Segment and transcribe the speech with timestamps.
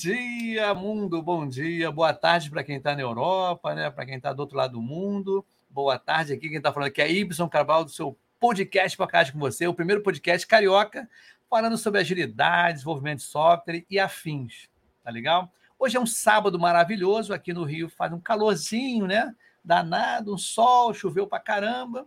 [0.00, 1.90] Dia, mundo, bom dia.
[1.90, 3.90] Boa tarde para quem está na Europa, né?
[3.90, 5.44] para quem está do outro lado do mundo.
[5.68, 9.38] Boa tarde aqui, quem está falando aqui é Ibson Carvalho, do seu podcast Podcast com
[9.38, 11.06] você, o primeiro podcast carioca,
[11.50, 14.70] falando sobre agilidade, desenvolvimento de software e afins.
[15.04, 15.52] Tá legal?
[15.78, 19.34] Hoje é um sábado maravilhoso, aqui no Rio faz um calorzinho, né?
[19.62, 22.06] Danado, um sol, choveu para caramba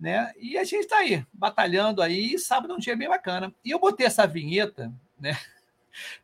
[0.00, 0.32] né?
[0.36, 3.54] E a gente está aí, batalhando aí, e sábado é um dia bem bacana.
[3.64, 5.38] E eu botei essa vinheta, né?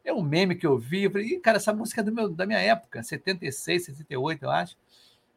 [0.05, 2.47] É um meme que eu vi, eu falei, cara, essa música é do meu, da
[2.47, 4.77] minha época, 76, 78, eu acho.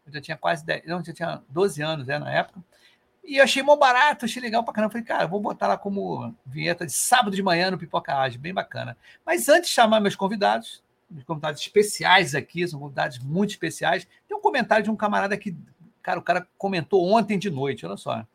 [0.05, 2.63] Eu já tinha quase 10, não, já tinha 12 anos né, na época.
[3.23, 4.91] E eu achei mó barato, achei legal pra caramba.
[4.91, 8.53] Falei, cara, vou botar lá como vinheta de sábado de manhã no Pipoca Ágil, bem
[8.53, 8.98] bacana.
[9.25, 14.36] Mas antes de chamar meus convidados, meus convidados especiais aqui, são convidados muito especiais, tem
[14.36, 15.56] um comentário de um camarada que
[16.02, 18.25] Cara, o cara comentou ontem de noite, olha só.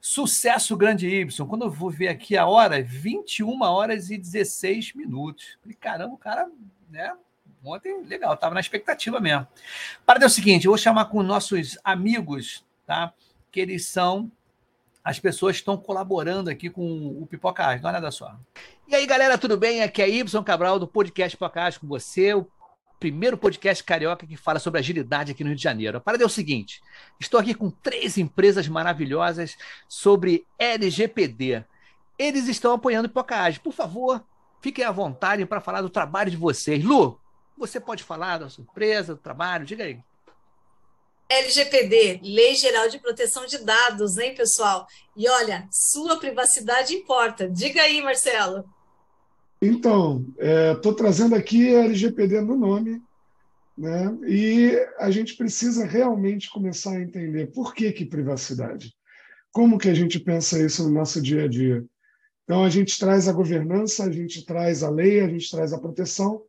[0.00, 1.46] Sucesso grande Y.
[1.46, 5.58] Quando eu vou ver aqui a hora, 21 horas e 16 minutos.
[5.60, 6.48] Falei, caramba, o cara,
[6.88, 7.12] né?
[7.64, 9.46] Ontem, legal, estava na expectativa mesmo.
[10.06, 13.12] Para é o seguinte, eu vou chamar com nossos amigos, tá?
[13.50, 14.30] Que eles são
[15.02, 16.82] as pessoas que estão colaborando aqui com
[17.20, 17.82] o Pipoca Arte.
[17.82, 18.36] Dá uma olhada só.
[18.86, 19.82] E aí, galera, tudo bem?
[19.82, 22.46] Aqui é Y Cabral do podcast Pipoca Arte com você, o
[22.98, 25.98] primeiro podcast carioca que fala sobre agilidade aqui no Rio de Janeiro.
[25.98, 26.82] A parada é o seguinte:
[27.18, 29.56] estou aqui com três empresas maravilhosas
[29.88, 31.64] sobre LGPD.
[32.18, 33.60] Eles estão apoiando o Pipocage.
[33.60, 34.22] Por favor,
[34.60, 36.82] fiquem à vontade para falar do trabalho de vocês.
[36.82, 37.20] Lu,
[37.56, 39.64] você pode falar da sua empresa, do trabalho?
[39.64, 40.00] Diga aí.
[41.28, 44.86] LGPD, Lei Geral de Proteção de Dados, hein, pessoal?
[45.14, 47.48] E olha, sua privacidade importa.
[47.48, 48.64] Diga aí, Marcelo.
[49.60, 50.24] Então,
[50.72, 53.02] estou é, trazendo aqui a LGPD no nome,
[53.76, 54.16] né?
[54.26, 58.94] e a gente precisa realmente começar a entender por que, que privacidade.
[59.50, 61.84] Como que a gente pensa isso no nosso dia a dia?
[62.44, 65.78] Então, a gente traz a governança, a gente traz a lei, a gente traz a
[65.78, 66.42] proteção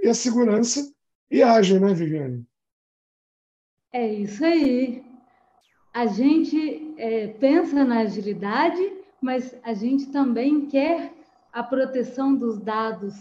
[0.00, 0.90] e a segurança
[1.30, 2.44] e ágil, né, Viviane?
[3.92, 5.04] É isso aí.
[5.92, 8.80] A gente é, pensa na agilidade,
[9.20, 11.12] mas a gente também quer
[11.52, 13.14] a proteção dos dados.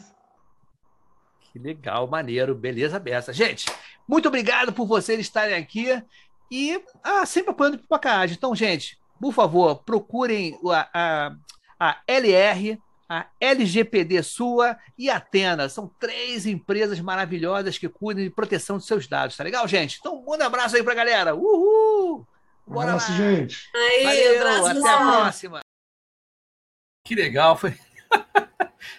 [1.52, 3.34] Que legal, maneiro, beleza beça.
[3.34, 3.66] Gente,
[4.08, 6.02] muito obrigado por vocês estarem aqui
[6.50, 8.38] e ah, sempre apoiando o Pipocagem.
[8.38, 11.36] Então, gente, por favor, procurem a, a,
[11.78, 15.68] a LR, a LGPD Sua e a Atena.
[15.68, 19.98] São três empresas maravilhosas que cuidam de proteção dos seus dados, tá legal, gente?
[20.00, 21.36] Então, um manda abraço aí pra galera.
[21.36, 22.26] Uhul!
[22.66, 23.18] Bora abraço, lá.
[23.18, 23.70] gente.
[23.76, 25.60] Aí, Valeu, abraço até a próxima.
[27.06, 27.72] Que legal, foi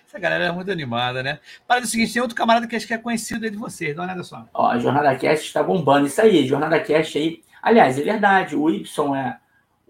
[0.06, 1.40] essa galera é muito animada, né?
[1.66, 4.02] Para o seguinte, tem outro camarada que acho que é conhecido aí de vocês, dá
[4.02, 4.46] uma olhada só.
[4.52, 6.06] Ó, a Jornada Cast está bombando.
[6.06, 7.42] Isso aí, Jornada Cast aí.
[7.62, 9.38] Aliás, é verdade, o Y é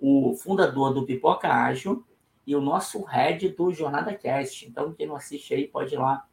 [0.00, 2.04] o fundador do Pipoca Ágil
[2.46, 4.66] e o nosso head do Jornada Cast.
[4.66, 6.24] Então, quem não assiste aí pode ir lá,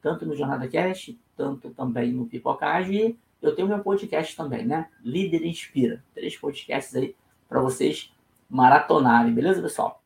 [0.00, 2.92] tanto no Jornada Cast, tanto também no Pipoca Ágil.
[2.94, 4.88] E eu tenho meu podcast também, né?
[5.04, 6.04] Líder Inspira.
[6.14, 7.14] Três podcasts aí
[7.48, 8.12] para vocês
[8.50, 10.01] maratonarem, beleza, pessoal?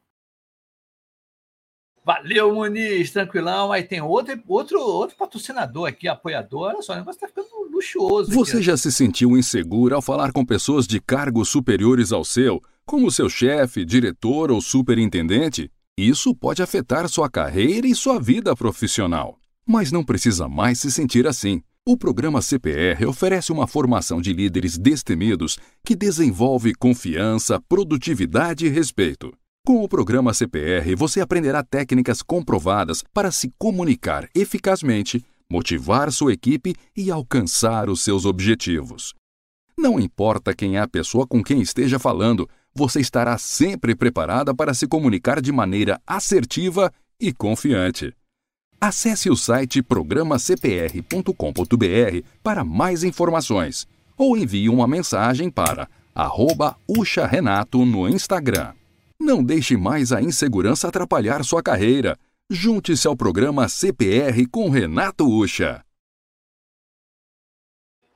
[2.06, 3.72] Valeu, Muniz, tranquilão.
[3.72, 6.68] Aí tem outro, outro, outro patrocinador aqui, apoiador.
[6.68, 8.30] Olha só, o negócio tá ficando luxuoso.
[8.30, 8.66] Você aqui.
[8.66, 13.28] já se sentiu inseguro ao falar com pessoas de cargos superiores ao seu, como seu
[13.28, 15.68] chefe, diretor ou superintendente?
[15.98, 19.36] Isso pode afetar sua carreira e sua vida profissional.
[19.66, 21.60] Mas não precisa mais se sentir assim.
[21.84, 29.32] O programa CPR oferece uma formação de líderes destemidos que desenvolve confiança, produtividade e respeito.
[29.66, 36.72] Com o programa CPR, você aprenderá técnicas comprovadas para se comunicar eficazmente, motivar sua equipe
[36.96, 39.12] e alcançar os seus objetivos.
[39.76, 44.72] Não importa quem é a pessoa com quem esteja falando, você estará sempre preparada para
[44.72, 48.14] se comunicar de maneira assertiva e confiante.
[48.80, 53.84] Acesse o site programacpr.com.br para mais informações
[54.16, 56.76] ou envie uma mensagem para arroba
[57.28, 58.72] Renato no Instagram.
[59.18, 62.18] Não deixe mais a insegurança atrapalhar sua carreira.
[62.50, 65.82] Junte-se ao programa CPR com Renato Ucha.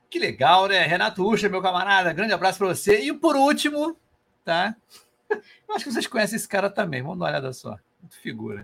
[0.09, 0.85] Que legal, né?
[0.85, 2.99] Renato Ucha, meu camarada, grande abraço para você.
[2.99, 3.97] E por último,
[4.45, 4.75] tá?
[5.29, 7.01] Eu acho que vocês conhecem esse cara também.
[7.01, 7.77] Vamos dar uma olhada só.
[8.01, 8.63] Muito figura.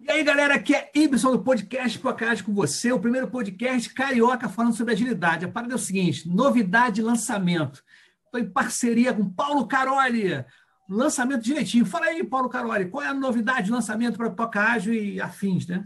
[0.00, 4.48] E aí, galera, aqui é Ibson do podcast Podcast com você, o primeiro podcast carioca
[4.48, 5.44] falando sobre agilidade.
[5.44, 7.84] A parada é o seguinte: novidade lançamento.
[8.24, 10.44] Estou em parceria com Paulo Caroli,
[10.90, 11.86] lançamento direitinho.
[11.86, 15.84] Fala aí, Paulo Caroli, qual é a novidade de lançamento para Pocágio e afins, né?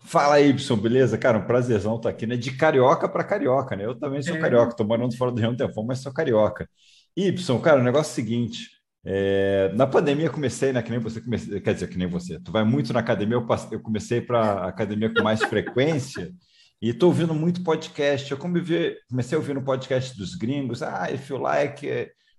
[0.00, 1.18] Fala aí, Y, beleza?
[1.18, 2.36] Cara, um prazerzão estar aqui, né?
[2.36, 3.84] De carioca para carioca, né?
[3.84, 4.38] Eu também sou é.
[4.38, 6.68] carioca, tô morando fora do Rio um tempo, mas sou carioca.
[7.16, 8.70] Y, cara, o negócio é o seguinte:
[9.04, 10.80] É, na pandemia comecei, né?
[10.80, 12.38] Que nem você comecei, quer dizer, que nem você.
[12.38, 16.32] Tu vai muito na academia, eu, passei, eu comecei para academia com mais frequência
[16.80, 18.30] e estou ouvindo muito podcast.
[18.30, 20.82] Eu comecei, comecei a ouvir no podcast dos gringos.
[20.84, 21.84] Ah, if you like,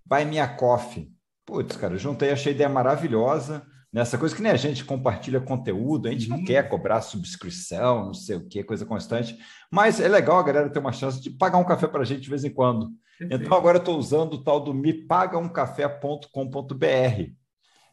[0.06, 1.17] buy me a coffee.
[1.47, 3.65] Putz, cara, juntei, achei a ideia maravilhosa.
[3.91, 6.44] Nessa coisa que nem a gente compartilha conteúdo, a gente não uhum.
[6.44, 9.38] quer cobrar subscrição, não sei o que, coisa constante,
[9.71, 12.19] mas é legal a galera ter uma chance de pagar um café para a gente
[12.19, 12.89] de vez em quando.
[13.21, 17.31] Então agora estou usando o tal do mepagaumcafé.com.br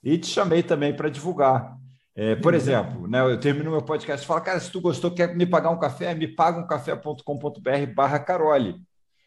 [0.02, 1.76] e te chamei também para divulgar.
[2.16, 5.32] É, por exemplo, né, eu termino meu podcast e falo, cara, se tu gostou, quer
[5.34, 7.22] me pagar um café, me paga um café.com.br
[7.94, 8.82] barra Carole.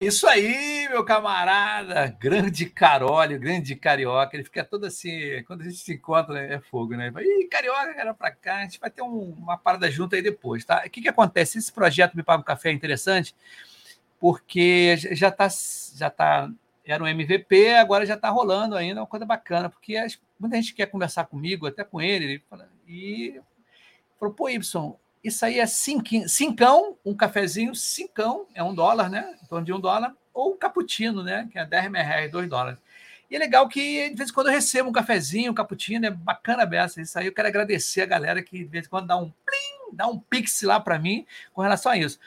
[0.00, 4.34] Isso aí, meu camarada, grande Carole, grande carioca.
[4.34, 7.12] Ele fica todo assim, quando a gente se encontra, né, é fogo, né?
[7.18, 10.64] Ih, carioca, era pra cá, a gente vai ter um, uma parada junto aí depois,
[10.64, 10.82] tá?
[10.86, 11.58] O que, que acontece?
[11.58, 13.34] Esse projeto Me Paga um Café é interessante
[14.18, 15.48] porque já está
[15.94, 16.50] já tá,
[16.84, 20.56] era um MVP, agora já está rolando ainda, é uma coisa bacana, porque as, muita
[20.56, 23.38] gente quer conversar comigo, até com ele, ele fala, e
[24.18, 29.36] falou, pô, Y, isso aí é cinquinho, cincão, um cafezinho, cincão, é um dólar, né?
[29.42, 31.48] Em torno de um dólar, ou um cappuccino, né?
[31.52, 32.78] Que é 10 reais, dois dólares.
[33.30, 36.10] E é legal que, de vez em quando, eu recebo um cafezinho, um cappuccino, é
[36.10, 37.00] bacana beça.
[37.00, 39.94] Isso aí eu quero agradecer a galera que, de vez em quando, dá um plim,
[39.94, 42.18] dá um pix lá para mim com relação a isso.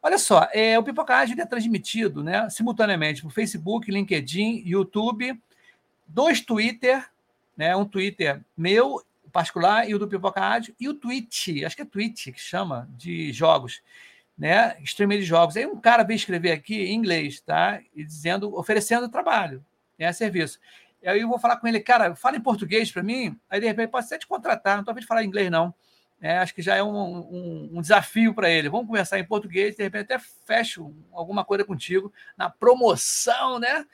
[0.00, 5.40] Olha só, é, o Pipoca Ágil é transmitido né, simultaneamente no Facebook, LinkedIn, YouTube,
[6.06, 7.08] dois Twitter,
[7.56, 9.00] né, um Twitter meu
[9.32, 12.88] particular e o do Pipoca Ágil, e o Twitch, acho que é Twitch que chama,
[12.96, 13.82] de jogos,
[14.36, 14.76] né?
[14.82, 15.56] Streaming de jogos.
[15.56, 17.80] Aí um cara veio escrever aqui em inglês, tá?
[17.94, 19.64] E dizendo, oferecendo trabalho,
[19.98, 20.58] né, serviço.
[21.04, 23.90] Aí eu vou falar com ele, cara, fala em português para mim, aí de repente
[23.90, 25.74] pode ser te contratar, não estou a de falar inglês, não.
[26.20, 28.68] É, acho que já é um, um, um desafio para ele.
[28.68, 33.84] Vamos conversar em português, de repente até fecho alguma coisa contigo na promoção, né?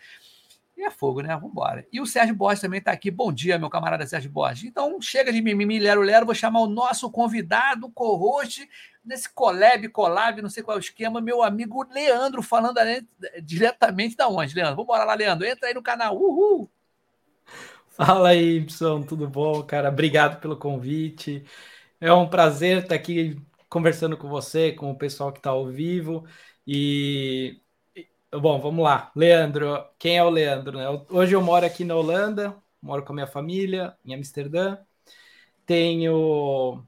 [0.79, 1.35] E é fogo, né?
[1.35, 1.85] Vamos embora.
[1.93, 3.11] E o Sérgio Borges também está aqui.
[3.11, 4.63] Bom dia, meu camarada Sérgio Borges.
[4.63, 6.25] Então, chega de mimimi, lero, lero.
[6.25, 8.65] Vou chamar o nosso convidado, co-host,
[9.05, 12.79] nesse collab, collab, não sei qual é o esquema, meu amigo Leandro, falando
[13.43, 14.77] diretamente da onde, Leandro?
[14.77, 15.45] Vamos embora lá, Leandro.
[15.45, 16.17] Entra aí no canal.
[16.17, 16.71] Uhul!
[17.89, 19.89] Fala aí, Y, tudo bom, cara?
[19.89, 21.45] Obrigado pelo convite.
[22.01, 23.37] É um prazer estar aqui
[23.69, 26.25] conversando com você, com o pessoal que está ao vivo.
[26.65, 27.61] E,
[28.33, 29.11] bom, vamos lá.
[29.15, 30.79] Leandro, quem é o Leandro?
[30.79, 30.85] Né?
[31.11, 34.79] Hoje eu moro aqui na Holanda, moro com a minha família em Amsterdã.
[35.67, 36.85] Tenho,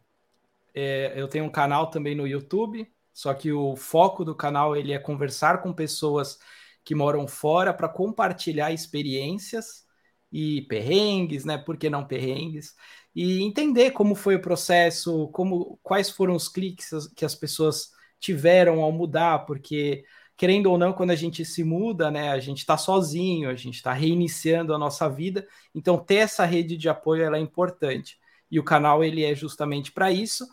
[0.74, 4.92] é, eu tenho um canal também no YouTube, só que o foco do canal ele
[4.92, 6.38] é conversar com pessoas
[6.84, 9.86] que moram fora para compartilhar experiências
[10.32, 11.58] e perrengues, né?
[11.58, 12.74] Por que não perrengues?
[13.14, 18.80] e entender como foi o processo, como quais foram os cliques que as pessoas tiveram
[18.82, 20.04] ao mudar, porque
[20.40, 23.74] querendo ou não, quando a gente se muda, né, a gente está sozinho, a gente
[23.74, 28.18] está reiniciando a nossa vida, então ter essa rede de apoio é importante.
[28.50, 30.48] E o canal ele é justamente para isso.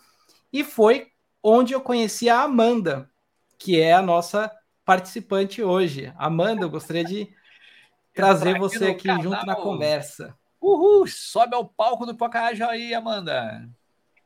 [0.52, 1.08] E foi
[1.42, 3.10] onde eu conheci a Amanda,
[3.58, 4.52] que é a nossa
[4.84, 6.14] participante hoje.
[6.18, 7.34] Amanda, eu gostaria de
[8.14, 10.38] trazer você aqui junto na conversa.
[10.60, 11.08] Uhul!
[11.08, 13.66] Sobe ao palco do Pocahontas aí, Amanda.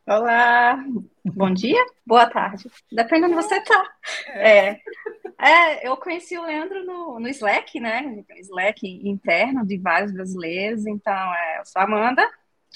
[0.08, 0.84] Olá,
[1.24, 3.84] bom dia, boa tarde, depende onde você está.
[4.29, 4.79] É.
[5.39, 5.88] é.
[5.88, 8.24] eu conheci o Leandro no, no Slack, né?
[8.39, 10.88] Slack interno de vários brasileiros.
[10.88, 12.27] Então, é, eu sou Amanda,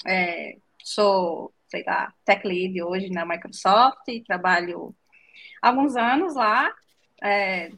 [0.06, 4.94] é, sou, sei lá, tech lead hoje na Microsoft, trabalho
[5.60, 6.72] há alguns anos lá.
[7.22, 7.70] É,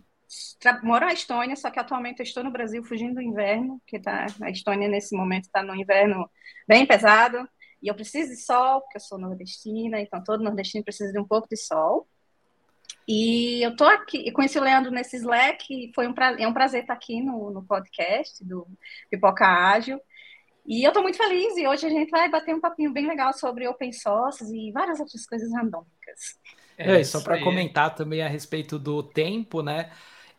[0.83, 4.27] moro na Estônia, só que atualmente eu estou no Brasil fugindo do inverno, que tá,
[4.43, 6.31] a Estônia nesse momento está no inverno
[6.67, 7.49] bem pesado,
[7.83, 11.27] e eu preciso de sol, porque eu sou nordestina, então todo nordestino precisa de um
[11.27, 12.09] pouco de sol.
[13.07, 16.53] E eu tô aqui, conheci o Leandro nesse Slack, e foi um, pra, é um
[16.53, 18.67] prazer estar aqui no, no podcast do
[19.11, 20.01] Pipoca Ágil.
[20.67, 23.33] E eu estou muito feliz e hoje a gente vai bater um papinho bem legal
[23.33, 26.39] sobre open source e várias outras coisas randômicas.
[26.77, 29.91] É, só para comentar também a respeito do tempo, né?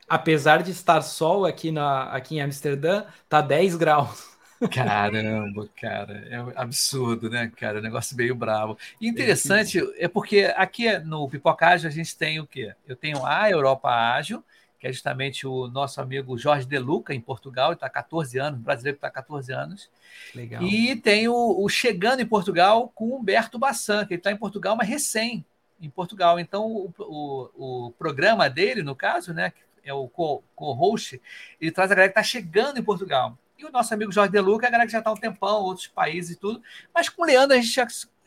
[0.08, 4.38] Apesar de estar sol aqui, na, aqui em Amsterdã, tá 10 graus.
[4.68, 7.82] Caramba, cara, é absurdo, né, cara?
[7.82, 8.78] negócio meio bravo.
[9.00, 12.74] E interessante é porque aqui no Pipoca Ágil a gente tem o quê?
[12.86, 14.44] Eu tenho a Europa Ágil,
[14.80, 18.60] que é justamente o nosso amigo Jorge De Luca, em Portugal, está há 14 anos,
[18.60, 19.90] brasileiro está há 14 anos.
[20.34, 20.64] Legal.
[20.64, 24.76] E tem o, o, Chegando em Portugal com Humberto Bassan, que ele está em Portugal,
[24.76, 25.46] mas recém
[25.82, 26.40] em Portugal.
[26.40, 31.22] Então, o, o, o programa dele, no caso, né, é o co-host,
[31.60, 33.38] ele traz a galera que está chegando em Portugal.
[33.60, 35.88] E o nosso amigo Jorge Deluca, a galera que já está há um tempão, outros
[35.88, 36.62] países e tudo.
[36.96, 37.86] Mas com o Leandro, a gente já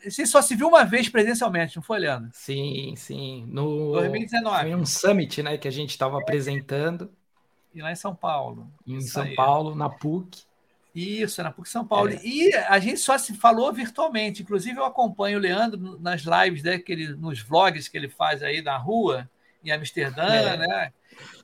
[0.09, 2.29] você só se viu uma vez presencialmente, não foi, Leandro?
[2.33, 3.45] Sim, sim.
[3.47, 4.61] No 2019.
[4.61, 7.09] Foi um summit, né, que a gente estava apresentando.
[7.73, 8.69] E lá em São Paulo.
[8.85, 9.35] Em São aí.
[9.35, 10.43] Paulo, na PUC.
[10.93, 12.09] Isso, na PUC São Paulo.
[12.09, 12.19] É.
[12.23, 14.43] E a gente só se falou virtualmente.
[14.43, 18.43] Inclusive, eu acompanho o Leandro nas lives, né, que ele, nos vlogs que ele faz
[18.43, 19.29] aí na rua,
[19.63, 20.57] em Amsterdã, é.
[20.57, 20.91] né?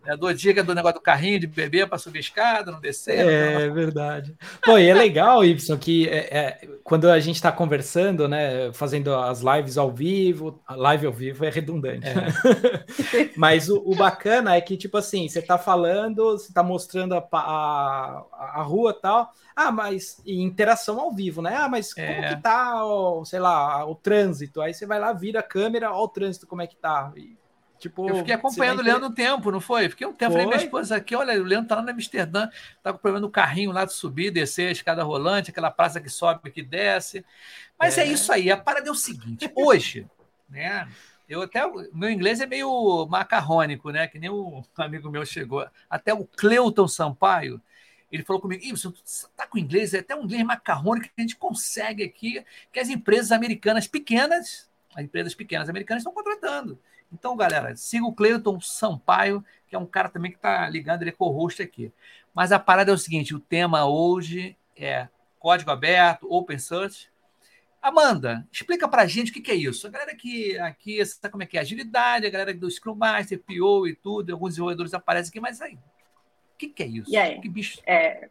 [0.05, 3.19] É, do dica do negócio do carrinho de bebê para subir escada, não descer.
[3.19, 3.73] É não.
[3.73, 4.35] verdade.
[4.63, 9.13] Pô, e é legal, Y, que é, é, quando a gente está conversando, né, fazendo
[9.13, 12.07] as lives ao vivo, a live ao vivo é redundante.
[12.07, 13.29] É.
[13.35, 17.27] Mas o, o, bacana é que, tipo assim, você está falando, você está mostrando a,
[17.31, 19.31] a, a rua e tal.
[19.55, 21.53] Ah, mas e interação ao vivo, né?
[21.53, 22.29] Ah, mas como é.
[22.29, 24.61] que tá, o, sei lá, o trânsito?
[24.61, 27.11] Aí você vai lá, vira a câmera, ó o trânsito, como é que tá.
[27.17, 27.37] E
[27.79, 29.87] Tipo, eu fiquei acompanhando o Leandro um tempo, não foi?
[29.87, 30.41] Fiquei um tempo, foi?
[30.41, 32.49] falei, minha esposa aqui, olha, o Leandro tá lá no Amsterdã,
[32.83, 36.09] tá com problema no carrinho lá de subir, descer a escada rolante, aquela praça que
[36.09, 37.25] sobe, que desce.
[37.79, 40.05] Mas é, é isso aí, a parada é o seguinte, hoje,
[40.49, 40.89] né?
[41.27, 41.61] Eu até,
[41.93, 44.07] meu inglês é meio macarrônico, né?
[44.07, 47.61] Que nem um amigo meu chegou, até o Cleuton Sampaio,
[48.11, 49.01] ele falou comigo, Ibson, tu
[49.37, 52.43] tá com inglês, é até um inglês macarrônico que a gente consegue aqui,
[52.73, 56.77] que as empresas americanas pequenas, as empresas pequenas americanas estão contratando.
[57.11, 61.09] Então, galera, siga o Cleiton Sampaio, que é um cara também que está ligando, ele
[61.09, 61.91] é co-host aqui.
[62.33, 65.07] Mas a parada é o seguinte: o tema hoje é
[65.39, 67.07] código aberto, open source.
[67.81, 69.87] Amanda, explica para a gente o que, que, é isso.
[69.87, 73.39] A galera que aqui sabe como é que é agilidade, a galera do Scrum Master,
[73.39, 77.09] PO e tudo, alguns desenvolvedores aparecem aqui, mas aí, o que, que é isso?
[77.09, 77.39] E aí?
[77.39, 77.79] Que bicho?
[77.85, 78.27] É,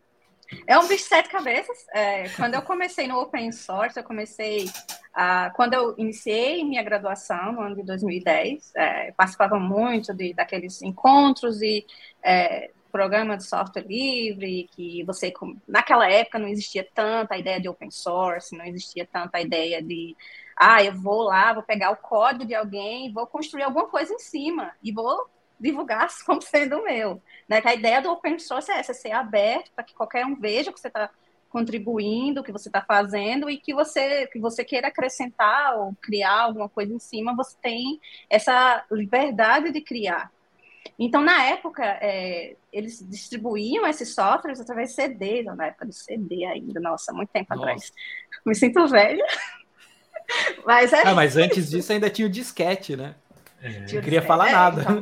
[0.67, 1.76] é um bicho de sete cabeças.
[1.93, 4.67] É, quando eu comecei no open source, eu comecei
[5.12, 10.81] a, quando eu iniciei minha graduação no ano de 2010, é, participava muito de, daqueles
[10.83, 11.85] encontros e
[12.23, 15.33] é, programa de software livre, que você,
[15.67, 20.17] naquela época não existia tanta ideia de open source, não existia tanta ideia de,
[20.57, 24.19] ah, eu vou lá, vou pegar o código de alguém, vou construir alguma coisa em
[24.19, 25.28] cima e vou
[25.61, 27.23] divulgar como sendo meu.
[27.49, 27.61] Né?
[27.61, 30.71] Que a ideia do open source é essa, ser aberto para que qualquer um veja
[30.71, 31.11] o que você está
[31.49, 36.43] contribuindo, o que você está fazendo e que você que você queira acrescentar ou criar
[36.43, 37.99] alguma coisa em cima, você tem
[38.29, 40.31] essa liberdade de criar.
[40.99, 46.45] Então, na época, é, eles distribuíam esses softwares através de CD, na época do CD
[46.45, 47.62] ainda, nossa, muito tempo nossa.
[47.62, 47.93] atrás.
[48.45, 49.25] Me sinto velha.
[50.67, 51.07] mas é.
[51.07, 53.15] Ah, mas antes disso ainda tinha o disquete, né?
[53.62, 53.81] É.
[53.81, 54.83] Não queria falar é, nada.
[54.83, 55.00] Então,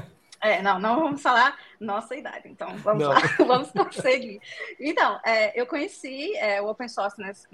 [0.40, 4.40] é, não, não vamos falar nossa idade, então vamos lá, vamos prosseguir.
[4.78, 7.48] Então, é, eu conheci é, o open source nessa,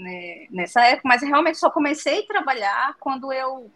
[0.50, 3.70] nessa época, mas realmente só comecei a trabalhar quando eu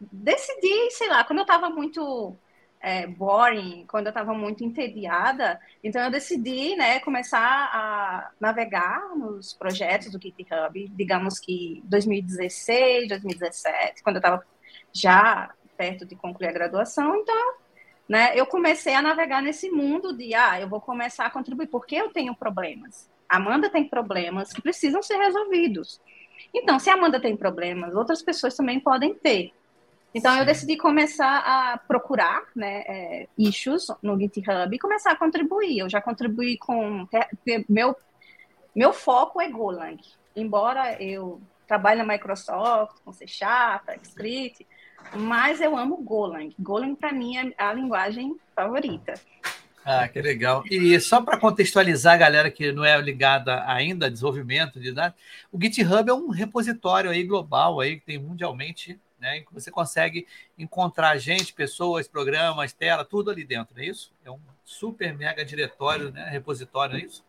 [0.00, 2.36] decidi, sei lá, quando eu estava muito
[2.80, 9.54] é, boring, quando eu estava muito entediada, então eu decidi, né, começar a navegar nos
[9.54, 14.44] projetos do GitHub, digamos que 2016, 2017, quando eu estava
[14.92, 17.54] já perto de concluir a graduação, então,
[18.08, 21.96] né, eu comecei a navegar nesse mundo de, ah, eu vou começar a contribuir, porque
[21.96, 23.10] eu tenho problemas.
[23.28, 26.00] Amanda tem problemas que precisam ser resolvidos.
[26.54, 29.52] Então, se Amanda tem problemas, outras pessoas também podem ter.
[30.14, 30.38] Então, Sim.
[30.38, 35.80] eu decidi começar a procurar né, é, issues no GitHub e começar a contribuir.
[35.80, 37.06] Eu já contribuí com.
[37.68, 37.94] Meu,
[38.74, 39.98] meu foco é Golang.
[40.34, 44.66] Embora eu trabalhe na Microsoft, com C Sharp, TypeScript,
[45.14, 46.54] mas eu amo Golang.
[46.58, 49.14] Golang, para mim, é a linguagem favorita.
[49.84, 50.64] Ah, que legal.
[50.68, 55.16] E só para contextualizar a galera que não é ligada ainda a desenvolvimento de dados,
[55.52, 59.42] o GitHub é um repositório aí global aí que tem mundialmente, né?
[59.42, 60.26] Que você consegue
[60.58, 64.12] encontrar gente, pessoas, programas, tela, tudo ali dentro, não é isso?
[64.24, 66.28] É um super mega diretório, né?
[66.30, 67.24] Repositório, não é isso?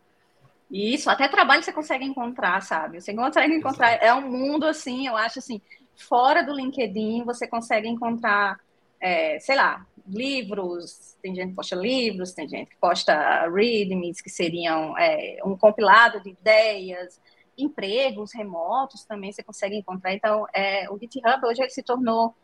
[0.70, 3.00] Isso, até trabalho você consegue encontrar, sabe?
[3.00, 4.04] Você consegue encontrar, Exato.
[4.04, 5.62] é um mundo assim, eu acho assim,
[5.98, 8.58] fora do LinkedIn, você consegue encontrar,
[9.00, 14.30] é, sei lá, livros, tem gente que posta livros, tem gente que posta readmes, que
[14.30, 17.20] seriam é, um compilado de ideias,
[17.56, 20.14] empregos remotos também você consegue encontrar.
[20.14, 22.34] Então, é, o GitHub hoje ele se tornou,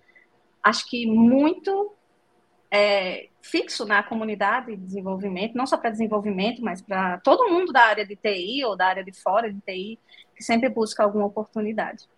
[0.63, 1.95] acho que muito
[2.71, 7.83] é, fixo na comunidade de desenvolvimento, não só para desenvolvimento, mas para todo mundo da
[7.83, 9.99] área de TI ou da área de fora de TI,
[10.35, 12.09] que sempre busca alguma oportunidade.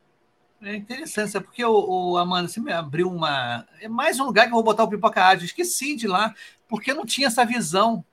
[0.63, 3.67] É interessante, é porque o, o Amanda, você me abriu uma.
[3.81, 5.45] É mais um lugar que eu vou botar o Pipoca Ágil.
[5.45, 6.35] Esqueci de lá,
[6.67, 8.05] porque eu não tinha essa visão,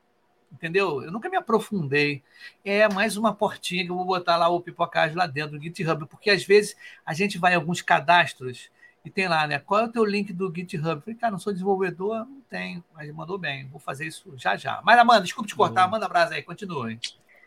[0.52, 1.02] entendeu?
[1.02, 2.22] Eu nunca me aprofundei.
[2.64, 5.64] É mais uma portinha que eu vou botar lá o Pipoca Ágil lá dentro do
[5.64, 8.70] GitHub, porque às vezes a gente vai em alguns cadastros
[9.06, 9.60] e tem lá, né?
[9.60, 10.96] Qual é o teu link do GitHub?
[10.96, 14.56] Eu falei, cara, não sou desenvolvedor, não tenho, mas mandou bem, vou fazer isso já
[14.56, 14.82] já.
[14.84, 15.92] Mas, Amanda, desculpa te cortar, uhum.
[15.92, 17.00] manda brasa aí, continue.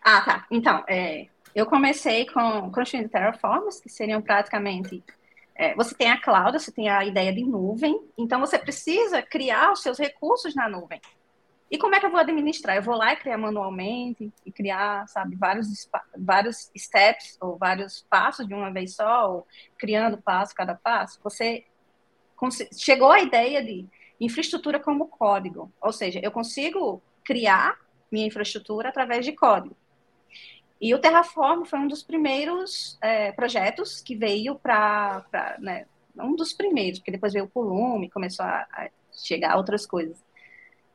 [0.03, 0.47] Ah, tá.
[0.50, 5.03] Então, é, eu comecei com construindo terraforms, que seriam praticamente.
[5.55, 9.73] É, você tem a cloud, você tem a ideia de nuvem, então você precisa criar
[9.73, 11.01] os seus recursos na nuvem.
[11.71, 12.77] E como é que eu vou administrar?
[12.77, 18.47] Eu vou lá e criar manualmente e criar, sabe, vários, vários steps ou vários passos
[18.47, 19.47] de uma vez só, ou
[19.79, 21.19] criando passo cada passo.
[21.25, 21.65] Você
[22.79, 23.87] chegou à ideia de
[24.21, 27.79] infraestrutura como código, ou seja, eu consigo criar
[28.13, 29.75] minha infraestrutura através de código.
[30.80, 35.25] E o Terraform foi um dos primeiros é, projetos que veio para,
[35.59, 35.87] né,
[36.18, 40.25] um dos primeiros, porque depois veio o Pulume, começou a, a chegar outras coisas.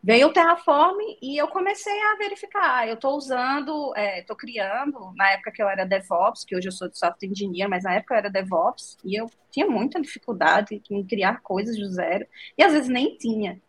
[0.03, 2.88] Veio o Terraform e eu comecei a verificar.
[2.88, 6.71] Eu estou usando, estou é, criando, na época que eu era DevOps, que hoje eu
[6.71, 10.81] sou de software engineer, mas na época eu era DevOps, e eu tinha muita dificuldade
[10.89, 12.25] em criar coisas do zero,
[12.57, 13.61] e às vezes nem tinha.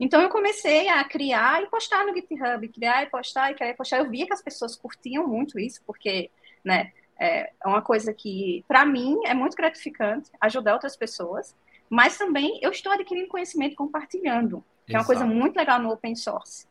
[0.00, 3.74] Então eu comecei a criar e postar no GitHub, criar e postar e criar e
[3.74, 3.98] postar.
[3.98, 6.30] Eu via que as pessoas curtiam muito isso, porque,
[6.64, 11.54] né, é uma coisa que, para mim, é muito gratificante ajudar outras pessoas,
[11.90, 14.96] mas também eu estou adquirindo conhecimento compartilhando que Exato.
[14.96, 16.66] é uma coisa muito legal no open source.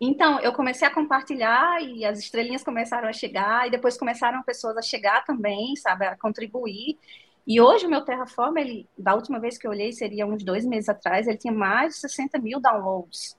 [0.00, 4.76] Então, eu comecei a compartilhar e as estrelinhas começaram a chegar, e depois começaram pessoas
[4.76, 6.98] a chegar também, sabe, a contribuir.
[7.46, 10.64] E hoje o meu Terraform, ele, da última vez que eu olhei, seria uns dois
[10.64, 13.36] meses atrás, ele tinha mais de 60 mil downloads,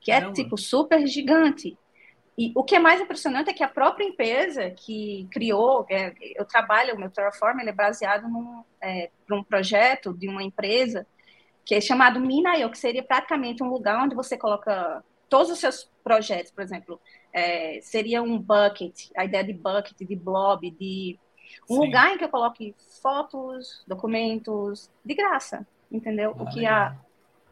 [0.00, 1.76] que é, tipo, super gigante.
[2.38, 6.44] E o que é mais impressionante é que a própria empresa que criou, é, eu
[6.44, 11.06] trabalho, o meu Terraform, ele é baseado num é, um projeto de uma empresa
[11.64, 15.90] que é chamado Minayo, que seria praticamente um lugar onde você coloca todos os seus
[16.04, 17.00] projetos, por exemplo,
[17.32, 21.18] é, seria um bucket, a ideia de bucket, de blob, de
[21.68, 21.86] um Sim.
[21.86, 26.34] lugar em que eu coloque fotos, documentos, de graça, entendeu?
[26.38, 26.96] Ah, o que a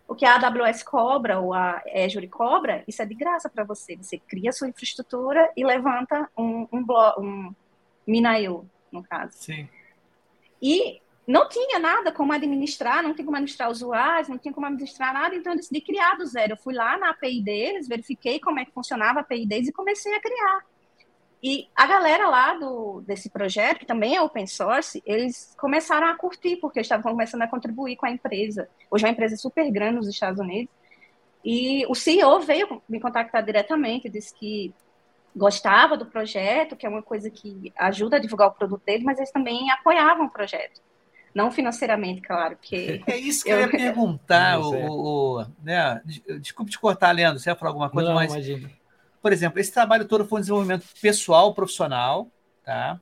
[0.06, 3.96] o que a AWS cobra ou a Azure cobra, isso é de graça para você.
[3.96, 6.84] Você cria sua infraestrutura e levanta um, um,
[7.18, 7.54] um
[8.06, 9.32] Minayo, no caso.
[9.32, 9.66] Sim.
[10.60, 15.14] E não tinha nada como administrar, não tinha como administrar usuários, não tinha como administrar
[15.14, 16.52] nada, então eu decidi criar do zero.
[16.52, 19.72] Eu fui lá na API deles, verifiquei como é que funcionava a API deles e
[19.72, 20.66] comecei a criar.
[21.46, 26.14] E a galera lá do, desse projeto, que também é open source, eles começaram a
[26.14, 28.66] curtir, porque estavam começando a contribuir com a empresa.
[28.90, 30.72] Hoje é uma empresa super grande nos Estados Unidos.
[31.44, 34.72] E o CEO veio me contactar diretamente, disse que
[35.36, 39.18] gostava do projeto, que é uma coisa que ajuda a divulgar o produto dele, mas
[39.18, 40.80] eles também apoiavam o projeto.
[41.34, 43.02] Não financeiramente, claro, porque...
[43.06, 46.00] É isso que eu, eu ia perguntar, o, o, né?
[46.40, 48.32] Desculpe te cortar, Leandro, você ia falar alguma coisa, Não, mas...
[48.32, 48.83] Imagina.
[49.24, 52.30] Por exemplo, esse trabalho todo foi um desenvolvimento pessoal, profissional,
[52.62, 53.00] tá?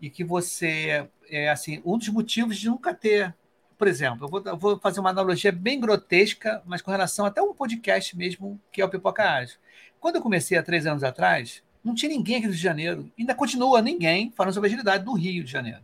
[0.00, 3.34] E que você, é assim, um dos motivos de nunca ter...
[3.76, 7.42] Por exemplo, eu vou, eu vou fazer uma analogia bem grotesca, mas com relação até
[7.42, 9.58] um podcast mesmo, que é o Pipoca Ágil.
[9.98, 13.12] Quando eu comecei há três anos atrás, não tinha ninguém aqui do Rio de Janeiro.
[13.18, 15.82] Ainda continua ninguém falando sobre agilidade no Rio de Janeiro.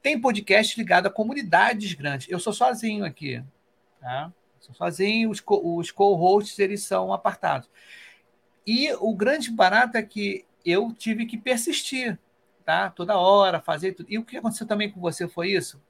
[0.00, 2.30] Tem podcast ligado a comunidades grandes.
[2.30, 3.44] Eu sou sozinho aqui.
[4.00, 4.32] Tá?
[4.58, 7.68] Sou sozinho, os, co os co-hosts eles são apartados.
[8.66, 12.18] E o grande barato é que eu tive que persistir,
[12.64, 12.90] tá?
[12.90, 14.06] Toda hora, fazer tudo.
[14.10, 15.82] E o que aconteceu também com você foi isso?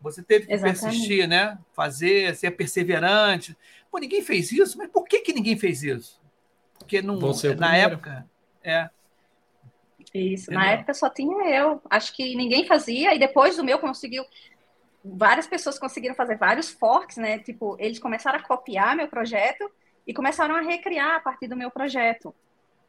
[0.00, 0.80] Você teve que Exatamente.
[0.82, 1.58] persistir, né?
[1.72, 3.56] Fazer, ser perseverante.
[3.90, 6.20] Pô, ninguém fez isso, mas por que, que ninguém fez isso?
[6.78, 8.28] Porque não, você na época.
[8.62, 8.90] É,
[10.14, 10.44] isso.
[10.44, 10.60] Entendeu?
[10.60, 11.80] Na época só tinha eu.
[11.90, 14.24] Acho que ninguém fazia, e depois do meu conseguiu.
[15.04, 17.38] Várias pessoas conseguiram fazer vários forks, né?
[17.38, 19.70] Tipo, eles começaram a copiar meu projeto
[20.06, 22.34] e começaram a recriar a partir do meu projeto.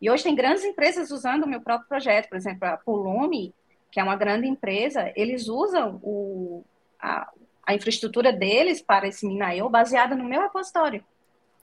[0.01, 2.29] E hoje tem grandes empresas usando o meu próprio projeto.
[2.29, 3.53] Por exemplo, a Pulume,
[3.91, 6.63] que é uma grande empresa, eles usam o,
[6.99, 7.29] a,
[7.65, 11.03] a infraestrutura deles para esse Minayo baseada no meu repositório.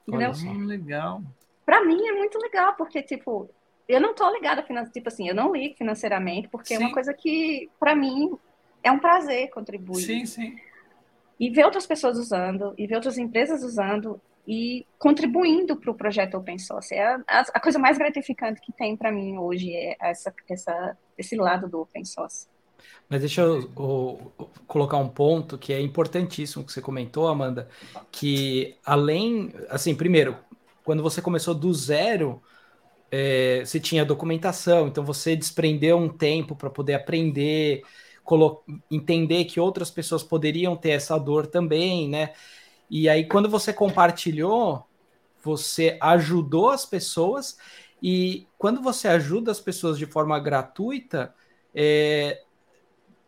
[0.07, 0.31] Entendeu?
[0.31, 1.21] Olha, legal.
[1.65, 3.49] Para mim é muito legal, porque, tipo,
[3.87, 6.75] eu não tô ligada financeiramente, tipo assim, eu não ligo financeiramente, porque sim.
[6.75, 8.37] é uma coisa que, para mim,
[8.83, 10.03] é um prazer contribuir.
[10.03, 10.59] Sim, sim.
[11.39, 16.35] e ver outras pessoas usando, e ver outras empresas usando, e contribuindo para o projeto
[16.35, 16.93] open source.
[16.93, 21.35] É a, a, coisa mais gratificante que tem para mim hoje é essa, essa, esse
[21.35, 22.47] lado do open source.
[23.09, 24.33] Mas deixa eu, eu,
[24.67, 27.67] colocar um ponto que é importantíssimo que você comentou, Amanda,
[28.11, 30.37] que além, assim, primeiro,
[30.83, 32.41] quando você começou do zero,
[33.11, 37.83] é, você tinha documentação, então você desprendeu um tempo para poder aprender,
[38.91, 42.33] entender que outras pessoas poderiam ter essa dor também, né?
[42.89, 44.85] E aí, quando você compartilhou,
[45.43, 47.57] você ajudou as pessoas,
[48.01, 51.33] e quando você ajuda as pessoas de forma gratuita,
[51.73, 52.41] é,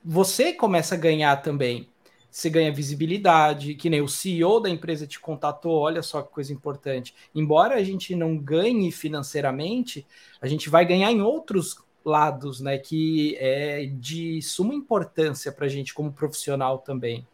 [0.04, 1.90] você começa a ganhar também.
[2.30, 6.54] Você ganha visibilidade, que nem o CEO da empresa te contatou, olha só que coisa
[6.54, 7.16] importante.
[7.34, 10.06] Embora a gente não ganhe financeiramente,
[10.40, 12.78] a gente vai ganhar em outros lados, né?
[12.78, 17.26] Que é de suma importância para a gente como profissional também.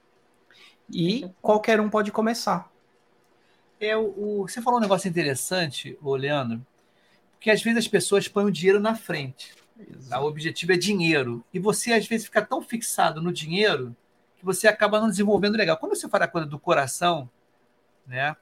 [0.89, 2.72] E qualquer um pode começar.
[3.80, 6.65] É, o, o, você falou um negócio interessante, o Leandro,
[7.34, 9.54] porque às vezes as pessoas põem o dinheiro na frente.
[10.10, 10.22] Tá?
[10.22, 11.43] O objetivo é dinheiro.
[11.54, 13.96] E você, às vezes, fica tão fixado no dinheiro
[14.38, 15.78] que você acaba não desenvolvendo legal.
[15.78, 17.30] Quando você fala a coisa do coração,
[18.08, 18.36] né?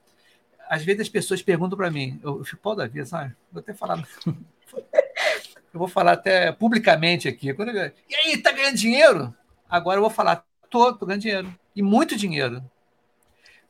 [0.70, 3.36] Às vezes as pessoas perguntam para mim, eu, eu fico pau da vida, sabe?
[3.52, 4.08] Vou até falar.
[4.26, 7.54] eu vou falar até publicamente aqui.
[7.54, 9.36] Quando eu, e aí, tá ganhando dinheiro?
[9.70, 12.64] Agora eu vou falar, tô, tô ganhando dinheiro e muito dinheiro.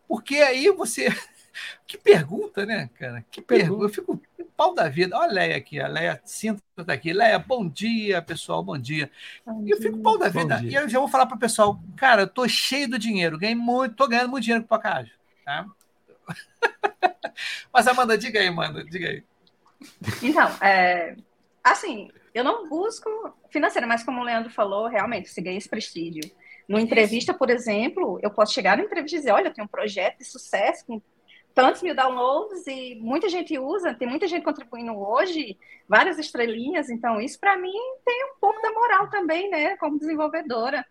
[0.07, 1.07] Porque aí você.
[1.85, 3.25] Que pergunta, né, cara?
[3.29, 3.83] Que pergunta.
[3.83, 4.17] Eu fico
[4.55, 5.17] pau da vida.
[5.17, 7.11] Olha a Leia aqui, a Leia Cinta está aqui.
[7.11, 9.11] Leia, bom dia, pessoal, bom dia.
[9.45, 10.61] Bom eu fico pau da vida.
[10.63, 13.55] E eu já vou falar para o pessoal, cara, eu tô cheio do dinheiro, ganhei
[13.55, 15.11] muito, tô ganhando muito dinheiro com o Pacage,
[15.43, 15.65] tá?
[17.73, 19.23] Mas, Amanda, diga aí, Amanda, diga aí.
[20.21, 21.15] Então, é,
[21.63, 26.21] assim, eu não busco financeira, mas como o Leandro falou, realmente, se ganha esse prestígio.
[26.71, 29.69] Numa entrevista, por exemplo, eu posso chegar na entrevista e dizer: olha, eu tenho um
[29.69, 31.01] projeto de sucesso com
[31.53, 37.19] tantos mil downloads e muita gente usa, tem muita gente contribuindo hoje, várias estrelinhas, então
[37.19, 37.73] isso para mim
[38.05, 40.86] tem um pouco da moral também, né, como desenvolvedora.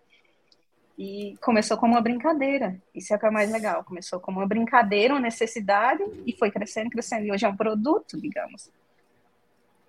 [0.99, 4.47] E começou como uma brincadeira, isso é o que é mais legal, começou como uma
[4.47, 8.71] brincadeira, uma necessidade, e foi crescendo, crescendo, e hoje é um produto, digamos.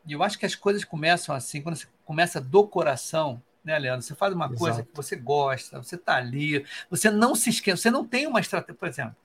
[0.07, 4.01] E eu acho que as coisas começam assim, quando você começa do coração, né, Leandro?
[4.01, 4.59] Você faz uma Exato.
[4.59, 8.39] coisa que você gosta, você está ali, você não se esquece, você não tem uma
[8.39, 9.15] estratégia, por exemplo.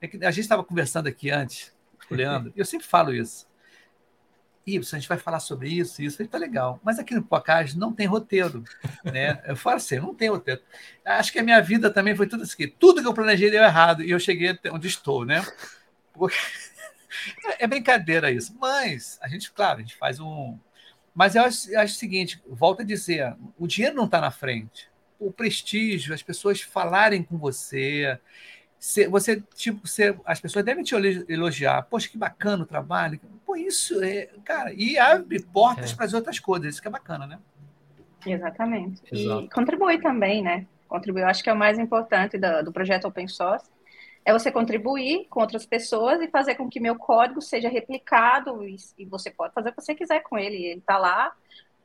[0.00, 1.74] É que a gente estava conversando aqui antes,
[2.10, 3.46] o Leandro, e eu sempre falo isso.
[4.66, 6.80] Isso, a gente vai falar sobre isso, isso, está legal.
[6.82, 8.64] Mas aqui no Pocage não tem roteiro,
[9.04, 9.42] né?
[9.44, 10.62] Eu falo assim, não tem roteiro.
[11.04, 12.66] Acho que a minha vida também foi tudo isso aqui.
[12.66, 15.44] Tudo que eu planejei deu errado e eu cheguei até onde estou, né?
[16.12, 16.36] Porque...
[17.58, 18.54] É brincadeira isso.
[18.58, 20.58] Mas a gente, claro, a gente faz um,
[21.14, 24.30] mas eu acho, eu acho o seguinte: volto a dizer, o dinheiro não está na
[24.30, 24.90] frente.
[25.18, 28.18] O prestígio, as pessoas falarem com você.
[29.08, 30.94] Você, tipo, você, as pessoas devem te
[31.28, 31.82] elogiar.
[31.82, 33.18] Poxa, que bacana o trabalho.
[33.46, 34.28] Pô, isso é.
[34.44, 35.94] Cara, e abre portas é.
[35.94, 36.74] para as outras coisas.
[36.74, 37.38] Isso que é bacana, né?
[38.26, 39.00] Exatamente.
[39.10, 39.44] Exato.
[39.44, 40.66] E contribui também, né?
[40.88, 43.66] Contribui, eu acho que é o mais importante do, do projeto open source
[44.24, 48.76] é você contribuir com outras pessoas e fazer com que meu código seja replicado e,
[48.98, 50.56] e você pode fazer o que você quiser com ele.
[50.56, 51.32] Ele está lá,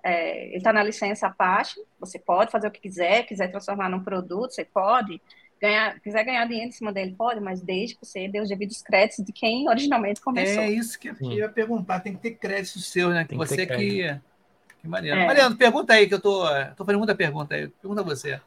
[0.02, 4.04] é, ele está na licença Apache, você pode fazer o que quiser, quiser transformar num
[4.04, 5.22] produto, você pode.
[5.62, 8.82] Ganhar, quiser ganhar dinheiro em cima dele, pode, mas desde que você dê os devidos
[8.82, 10.64] créditos de quem originalmente começou.
[10.64, 13.26] É isso que eu ia perguntar, tem que ter crédito seu, né?
[13.26, 14.18] Que você que.
[14.82, 15.22] Que Mariano.
[15.22, 15.28] É.
[15.28, 16.46] Mariano, pergunta aí, que eu tô,
[16.78, 17.68] tô fazendo muita pergunta aí.
[17.68, 18.40] Pergunta você.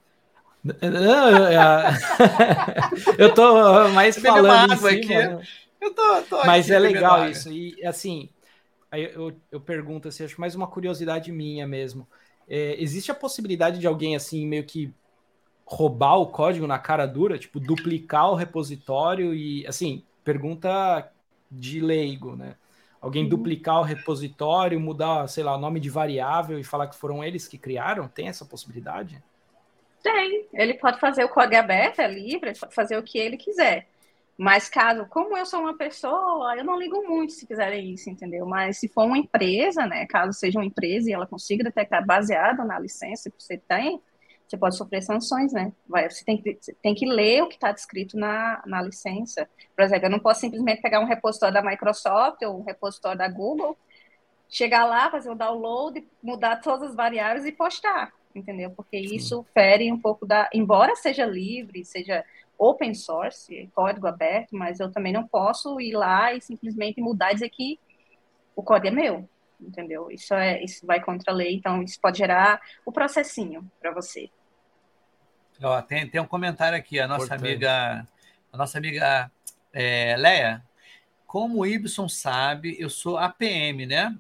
[3.19, 5.09] eu tô mais falando aqui.
[5.09, 5.43] Né?
[5.81, 7.53] Eu tô, tô Mas é legal isso.
[7.53, 8.29] E assim,
[8.93, 12.07] eu, eu pergunto assim, acho mais uma curiosidade minha mesmo.
[12.49, 14.93] É, existe a possibilidade de alguém assim meio que
[15.65, 21.11] roubar o código na cara dura, tipo duplicar o repositório e assim, pergunta
[21.51, 22.57] de leigo, né?
[23.01, 23.31] Alguém uhum.
[23.31, 27.49] duplicar o repositório, mudar, sei lá, o nome de variável e falar que foram eles
[27.49, 28.07] que criaram?
[28.07, 29.21] Tem essa possibilidade?
[30.03, 30.49] Tem.
[30.53, 33.87] Ele pode fazer o código aberto, é livre, ele pode fazer o que ele quiser.
[34.37, 38.45] Mas caso, como eu sou uma pessoa, eu não ligo muito se fizerem isso, entendeu?
[38.47, 40.07] Mas se for uma empresa, né?
[40.07, 44.01] Caso seja uma empresa e ela consiga detectar baseado na licença que você tem,
[44.49, 45.73] você pode sofrer sanções, né?
[45.87, 49.49] Vai, você tem que, tem que ler o que está descrito na, na licença.
[49.77, 53.29] Por exemplo, eu não posso simplesmente pegar um repositório da Microsoft ou um repositório da
[53.29, 53.79] Google,
[54.49, 58.71] chegar lá, fazer um download, mudar todas as variáveis e postar entendeu?
[58.71, 60.49] Porque isso fere um pouco da.
[60.53, 62.25] Embora seja livre, seja
[62.59, 67.35] open source, código aberto, mas eu também não posso ir lá e simplesmente mudar e
[67.35, 67.79] dizer que
[68.55, 69.29] o código é meu,
[69.61, 70.11] entendeu?
[70.11, 74.31] Isso é isso vai contra a lei, então isso pode gerar o processinho para você.
[75.63, 77.49] Ó, tem, tem um comentário aqui, a nossa Importante.
[77.49, 78.07] amiga,
[78.53, 79.31] a nossa amiga
[79.73, 80.63] é, Leia.
[81.27, 84.15] Como o Ibson sabe, eu sou APM, né?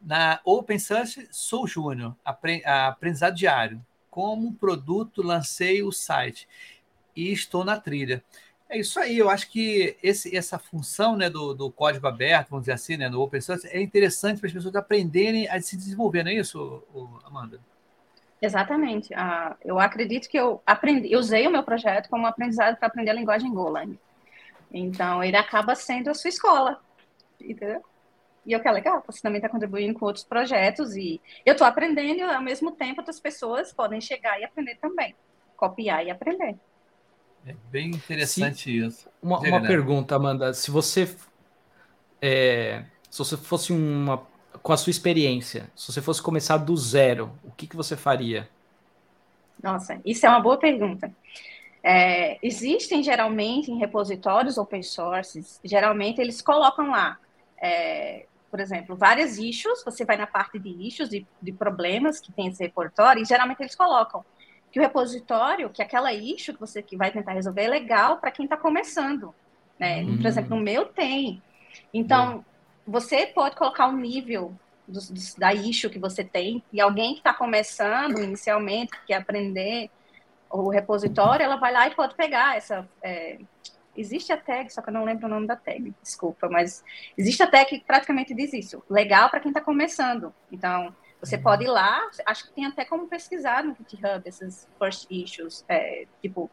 [0.00, 3.84] Na Open Source, sou júnior, apre- aprendizado diário.
[4.10, 6.48] Como produto, lancei o site
[7.14, 8.22] e estou na trilha.
[8.68, 12.62] É isso aí, eu acho que esse, essa função né, do, do código aberto, vamos
[12.64, 16.22] dizer assim, né, do open source, é interessante para as pessoas aprenderem a se desenvolver,
[16.22, 16.82] não é isso,
[17.24, 17.60] Amanda?
[18.40, 19.12] Exatamente.
[19.14, 23.10] Ah, eu acredito que eu aprendi, eu usei o meu projeto como aprendizado para aprender
[23.10, 23.98] a linguagem Golang.
[24.72, 26.80] Então, ele acaba sendo a sua escola,
[27.40, 27.82] entendeu?
[28.46, 31.52] E é o que é legal, você também está contribuindo com outros projetos e eu
[31.52, 35.14] estou aprendendo e ao mesmo tempo outras pessoas podem chegar e aprender também,
[35.56, 36.56] copiar e aprender.
[37.46, 39.08] É bem interessante isso.
[39.22, 39.68] Uma, Diga, uma né?
[39.68, 40.52] pergunta, Amanda.
[40.54, 41.14] Se você
[42.20, 44.26] é, se você fosse uma
[44.62, 48.48] com a sua experiência, se você fosse começar do zero, o que, que você faria?
[49.62, 51.12] Nossa, isso é uma boa pergunta.
[51.82, 57.18] É, existem geralmente em repositórios open source, geralmente eles colocam lá,
[57.60, 62.32] é, por exemplo, várias issues, você vai na parte de issues, de, de problemas que
[62.32, 64.24] tem esse repositório, e geralmente eles colocam
[64.72, 68.30] que o repositório, que aquela issue que você que vai tentar resolver é legal para
[68.30, 69.34] quem está começando.
[69.78, 70.02] Né?
[70.02, 70.18] Hum.
[70.18, 71.42] Por exemplo, no meu tem.
[71.92, 72.44] Então,
[72.86, 74.52] você pode colocar um nível
[74.86, 79.14] dos- dos- da issue que você tem, e alguém que está começando inicialmente, que quer
[79.14, 79.90] aprender
[80.50, 82.88] o repositório, ela vai lá e pode pegar essa.
[83.02, 83.38] é,
[83.96, 86.84] existe a tag, só que eu não lembro o nome da tag, desculpa, mas
[87.16, 88.82] existe a tag que praticamente diz isso.
[88.88, 90.34] Legal para quem está começando.
[90.50, 95.06] Então, você pode ir lá, acho que tem até como pesquisar no GitHub esses first
[95.10, 96.50] issues, é, tipo,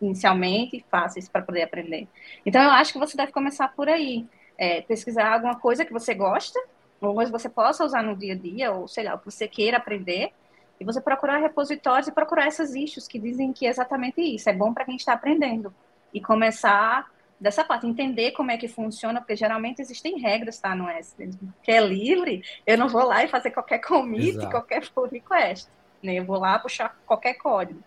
[0.00, 2.08] inicialmente fáceis para poder aprender.
[2.44, 4.26] Então, eu acho que você deve começar por aí.
[4.58, 6.58] É, pesquisar alguma coisa que você gosta,
[6.98, 9.46] ou que você possa usar no dia a dia, ou sei lá, o que você
[9.46, 10.32] queira aprender,
[10.80, 14.48] e você procurar repositórios e procurar essas issues que dizem que é exatamente isso.
[14.48, 15.74] É bom para quem está aprendendo.
[16.12, 20.74] E começar dessa parte, entender como é que funciona, porque geralmente existem regras, tá?
[20.74, 21.00] Não é
[21.62, 24.50] que é livre, eu não vou lá e fazer qualquer commit, Exato.
[24.50, 25.68] qualquer pull request.
[26.02, 26.14] Né?
[26.14, 27.82] Eu vou lá puxar qualquer código.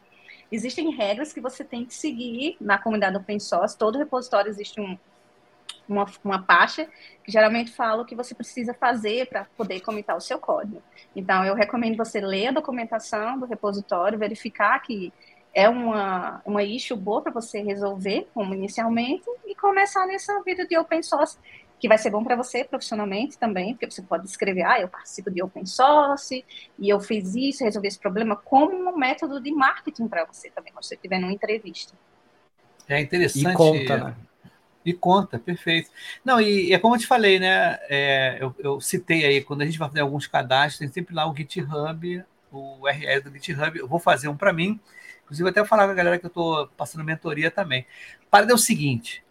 [0.52, 4.98] Existem regras que você tem que seguir na comunidade open source, todo repositório existe um,
[5.88, 6.88] uma, uma pasta
[7.24, 10.82] que geralmente fala o que você precisa fazer para poder comitar o seu código.
[11.16, 15.14] Então, eu recomendo você ler a documentação do repositório, verificar que
[15.54, 20.78] é uma, uma issue boa para você resolver, como inicialmente, e começar nessa vida de
[20.78, 21.38] open source,
[21.80, 25.32] que vai ser bom para você profissionalmente também, porque você pode escrever, ah, eu participo
[25.32, 26.46] de open source,
[26.78, 30.74] e eu fiz isso, resolvi esse problema, como um método de marketing para você também,
[30.74, 31.94] quando você estiver numa entrevista.
[32.88, 33.50] É interessante.
[33.50, 34.16] E conta, né?
[34.86, 35.90] E conta, perfeito.
[36.24, 37.78] Não, e é como eu te falei, né?
[37.90, 41.30] é, eu, eu citei aí, quando a gente vai fazer alguns cadastros, tem sempre lá
[41.30, 43.78] o GitHub, o URL do GitHub.
[43.78, 44.80] Eu vou fazer um para mim.
[45.24, 47.86] Inclusive, até falar com a galera que eu estou passando mentoria também.
[48.30, 49.24] Para é o seguinte: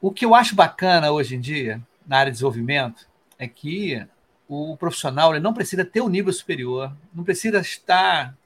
[0.00, 3.08] o que eu acho bacana hoje em dia, na área de desenvolvimento,
[3.38, 4.06] é que
[4.48, 8.36] o profissional ele não precisa ter um nível superior, não precisa estar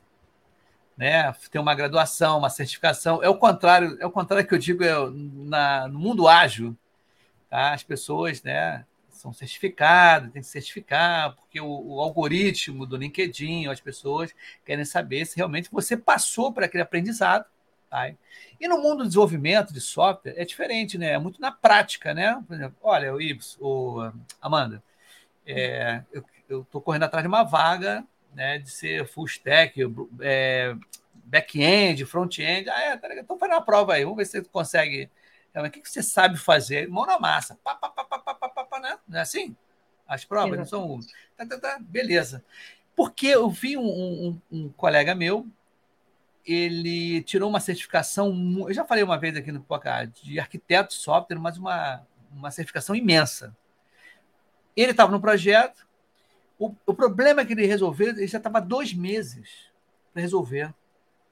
[0.96, 3.22] né, ter uma graduação, uma certificação.
[3.22, 6.76] É o contrário, é o contrário que eu digo é, na, no mundo ágil,
[7.50, 7.74] tá?
[7.74, 8.84] as pessoas né,
[9.16, 15.24] são certificadas, tem que certificar, porque o, o, algoritmo do LinkedIn, as pessoas querem saber
[15.26, 17.44] se realmente você passou por aquele aprendizado.
[17.90, 18.12] Tá?
[18.60, 21.12] E no mundo do desenvolvimento de software é diferente, né?
[21.12, 22.42] É muito na prática, né?
[22.46, 24.82] Por exemplo, olha, o Ibs, o Amanda,
[25.46, 26.02] é,
[26.48, 28.04] eu estou correndo atrás de uma vaga
[28.36, 29.80] né, de ser full stack,
[30.20, 30.76] é,
[31.14, 32.68] back-end, front-end.
[32.68, 33.08] Ah, é, tá.
[33.16, 35.10] Então faz uma prova aí, vamos ver se você consegue.
[35.54, 36.86] O que você sabe fazer?
[36.86, 37.58] Mão na massa.
[37.64, 38.04] Pá, pá, pá,
[39.08, 39.56] Não é assim?
[40.06, 41.00] As provas não são.
[41.36, 42.44] Tá, tá, tá, beleza.
[42.94, 45.46] Porque eu vi um, um, um, colega meu,
[46.44, 48.32] ele tirou uma certificação.
[48.68, 52.50] Eu já falei uma vez aqui no Poca de arquiteto de software, mas uma, uma
[52.50, 53.54] certificação imensa.
[54.76, 55.86] Ele estava no projeto,
[56.58, 59.70] o, o, problema que ele resolveu, ele já estava dois meses
[60.12, 60.72] para resolver.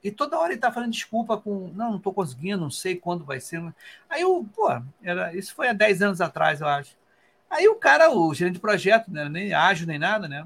[0.03, 3.25] E toda hora ele estava fazendo desculpa com, não, não estou conseguindo, não sei quando
[3.25, 3.61] vai ser.
[4.07, 4.69] Aí eu, pô,
[5.01, 6.95] era, isso foi há 10 anos atrás, eu acho.
[7.55, 10.45] Aí o cara, o gerente de projeto, né, nem ágil nem nada, né?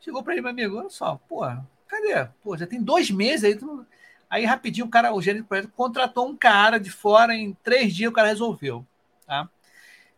[0.00, 1.40] Chegou para ele, meu amigo, olha só, pô,
[1.86, 2.26] cadê?
[2.42, 3.54] Pô, já tem dois meses aí.
[3.54, 3.86] Tu...
[4.30, 7.94] Aí rapidinho o cara, o gerente de projeto, contratou um cara de fora, em três
[7.94, 8.86] dias o cara resolveu.
[9.26, 9.46] Tá?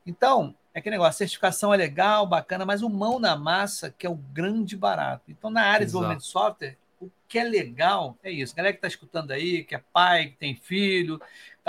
[0.06, 4.10] Então, é que negócio, certificação é legal, bacana, mas o mão na massa que é
[4.10, 5.24] o grande barato.
[5.28, 8.52] Então, na área de desenvolvimento de software, o que é legal é isso.
[8.52, 11.20] A galera que está escutando aí, que é pai, que tem filho,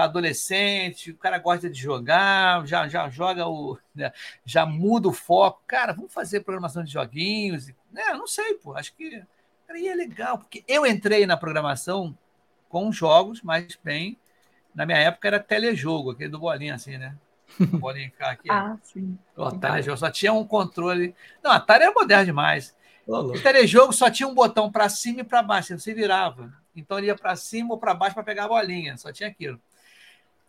[0.04, 3.78] adolescente, o cara gosta de jogar, já, já joga o.
[3.94, 4.12] Né,
[4.46, 5.62] já muda o foco.
[5.68, 7.68] Cara, vamos fazer programação de joguinhos.
[7.92, 8.76] Né, não sei, pô.
[8.76, 9.24] Acho que
[9.76, 12.18] E é legal, porque eu entrei na programação
[12.68, 14.18] com jogos, mas bem,
[14.74, 17.16] na minha época era telejogo, aquele do bolinha assim, né?
[17.80, 18.50] bolinha aqui.
[18.50, 19.18] ah, sim.
[19.36, 21.16] O Atari só tinha um controle.
[21.44, 22.76] Não, Atari é moderno demais.
[23.08, 26.54] O telejogo só tinha um botão para cima e para baixo, você virava.
[26.76, 29.60] Então ele ia para cima ou para baixo para pegar a bolinha, só tinha aquilo.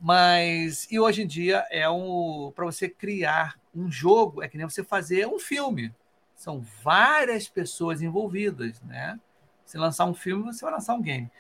[0.01, 4.67] Mas e hoje em dia é um para você criar um jogo, é que nem
[4.67, 5.95] você fazer um filme.
[6.35, 9.21] São várias pessoas envolvidas, né?
[9.67, 11.31] Se lançar um filme, você vai lançar um game.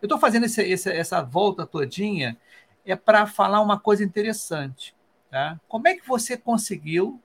[0.00, 2.36] Eu estou fazendo esse, esse, essa volta todinha
[2.84, 4.94] é para falar uma coisa interessante.
[5.30, 5.58] Tá?
[5.66, 7.18] Como é que você conseguiu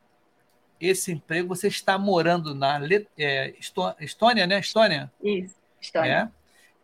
[0.80, 1.50] esse emprego?
[1.50, 2.80] Você está morando na
[3.18, 3.54] é,
[4.00, 4.60] Estônia, né?
[4.60, 5.12] Estônia?
[5.22, 6.12] Isso, Estônia.
[6.12, 6.32] É?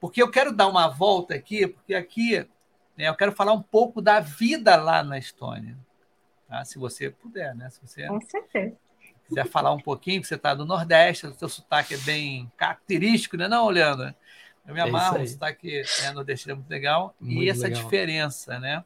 [0.01, 2.45] Porque eu quero dar uma volta aqui, porque aqui
[2.97, 5.77] eu quero falar um pouco da vida lá na Estônia.
[6.47, 6.63] Tá?
[6.65, 7.69] Se você puder, né?
[7.69, 8.07] Se você...
[8.07, 8.77] Com certeza
[9.33, 13.35] quiser falar um pouquinho, que você está do Nordeste, o seu sotaque é bem característico,
[13.35, 14.13] né, não, Leandro?
[14.65, 17.15] Eu me é amarro, é o sotaque né, nordestino é muito legal.
[17.19, 17.83] Muito e essa legal.
[17.83, 18.83] diferença, né?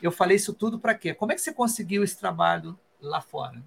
[0.00, 1.12] Eu falei isso tudo para quê?
[1.12, 3.60] Como é que você conseguiu esse trabalho lá fora?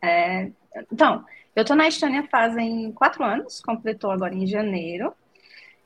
[0.00, 0.50] É,
[0.92, 5.12] então, eu estou na Estônia fazem quatro anos, completou agora em janeiro.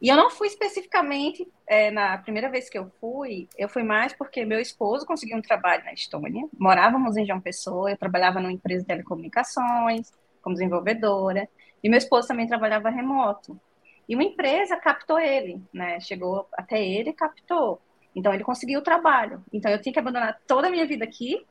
[0.01, 4.15] E eu não fui especificamente, é, na primeira vez que eu fui, eu fui mais
[4.15, 6.49] porque meu esposo conseguiu um trabalho na Estônia.
[6.59, 10.11] Morávamos em João Pessoa, eu trabalhava numa empresa de telecomunicações,
[10.41, 11.47] como desenvolvedora,
[11.85, 13.61] e meu esposo também trabalhava remoto.
[14.09, 16.01] E uma empresa captou ele, né?
[16.01, 17.81] Chegou até ele e captou.
[18.15, 19.45] Então ele conseguiu o trabalho.
[19.53, 21.45] Então eu tinha que abandonar toda a minha vida aqui,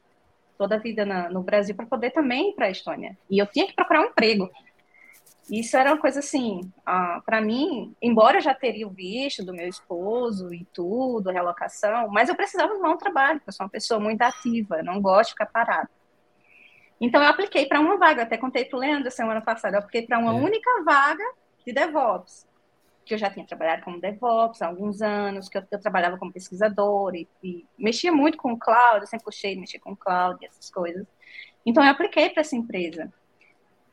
[0.58, 3.18] toda a vida na, no Brasil, para poder também ir para a Estônia.
[3.30, 4.50] E eu tinha que procurar um emprego.
[5.50, 9.54] Isso era uma coisa assim, ah, para mim, embora eu já teria o visto do
[9.54, 13.72] meu esposo e tudo, relocação, mas eu precisava arrumar um trabalho, porque eu sou uma
[13.72, 15.90] pessoa muito ativa, não gosto de ficar parada.
[17.02, 20.04] Então eu apliquei para uma vaga, até contei para o Leandro semana passada, eu apliquei
[20.04, 20.36] para uma é.
[20.36, 21.24] única vaga
[21.66, 22.48] de DevOps,
[23.04, 26.32] que eu já tinha trabalhado como DevOps há alguns anos, que eu, eu trabalhava como
[26.32, 29.98] pesquisador e, e, mexia muito com o cloud, eu sempre gostei de mexer com o
[29.98, 31.08] cloud e essas coisas.
[31.66, 33.12] Então eu apliquei para essa empresa.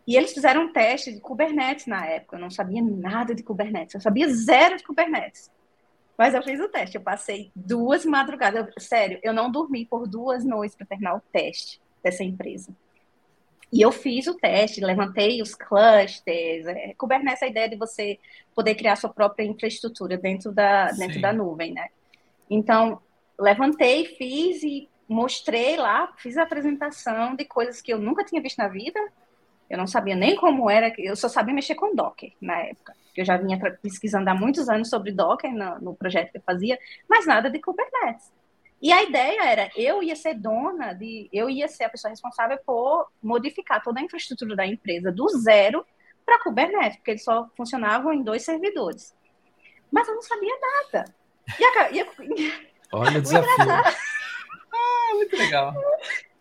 [0.07, 2.37] E eles fizeram um teste de Kubernetes na época.
[2.37, 3.95] Eu não sabia nada de Kubernetes.
[3.95, 5.51] Eu sabia zero de Kubernetes.
[6.17, 6.97] Mas eu fiz o teste.
[6.97, 8.69] Eu passei duas madrugadas.
[8.69, 12.75] Eu, sério, eu não dormi por duas noites para terminar o teste dessa empresa.
[13.73, 16.67] E eu fiz o teste, levantei os clusters.
[16.67, 18.19] É, Kubernetes é a ideia de você
[18.55, 21.89] poder criar sua própria infraestrutura dentro da, dentro da nuvem, né?
[22.49, 23.01] Então,
[23.39, 28.59] levantei, fiz e mostrei lá, fiz a apresentação de coisas que eu nunca tinha visto
[28.59, 29.01] na vida,
[29.69, 32.95] eu não sabia nem como era, eu só sabia mexer com Docker na época.
[33.17, 36.79] Eu já vinha pesquisando há muitos anos sobre Docker no, no projeto que eu fazia,
[37.09, 38.31] mas nada de Kubernetes.
[38.81, 42.59] E a ideia era, eu ia ser dona de, eu ia ser a pessoa responsável
[42.65, 45.85] por modificar toda a infraestrutura da empresa do zero
[46.27, 49.15] para Kubernetes, porque eles só funcionavam em dois servidores.
[49.91, 51.15] Mas eu não sabia nada.
[51.59, 52.07] E a, e a,
[52.93, 53.47] Olha o desafio.
[54.75, 55.75] ah, muito legal.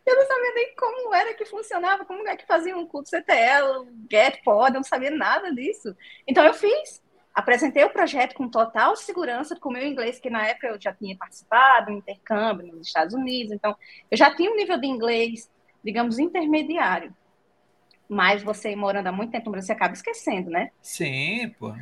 [0.05, 3.87] Eu não sabia nem como era que funcionava, como é que fazia um culto CTL,
[4.09, 5.95] get, pod, eu não sabia nada disso.
[6.27, 7.01] Então eu fiz,
[7.33, 10.93] apresentei o projeto com total segurança, com o meu inglês, que na época eu já
[10.93, 13.75] tinha participado, um intercâmbio nos Estados Unidos, então
[14.11, 15.51] eu já tinha um nível de inglês,
[15.83, 17.15] digamos, intermediário.
[18.07, 20.69] Mas você morando há muito tempo você acaba esquecendo, né?
[20.81, 21.73] Sim, pô.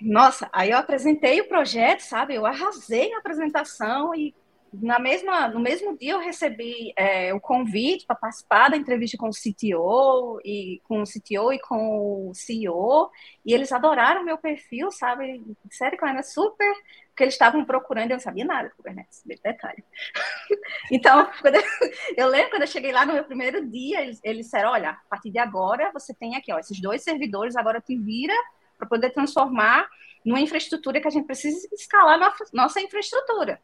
[0.00, 2.34] Nossa, aí eu apresentei o projeto, sabe?
[2.34, 4.34] Eu arrasei na apresentação e
[4.80, 9.28] na mesma, no mesmo dia eu recebi é, o convite para participar da entrevista com
[9.28, 13.10] o CTO e com o CTO e com o CEO
[13.44, 15.42] e eles adoraram meu perfil, sabe?
[15.70, 16.74] Sério que eu era super
[17.16, 19.82] porque eles estavam procurando, eu não sabia nada de Kubernetes, detalhe.
[20.92, 21.62] então, eu,
[22.14, 25.00] eu, lembro quando eu cheguei lá no meu primeiro dia, eles, eles disseram, olha, a
[25.08, 28.34] partir de agora você tem aqui, ó, esses dois servidores, agora te vira
[28.76, 29.88] para poder transformar
[30.26, 33.62] numa infraestrutura que a gente precisa escalar nossa, nossa infraestrutura.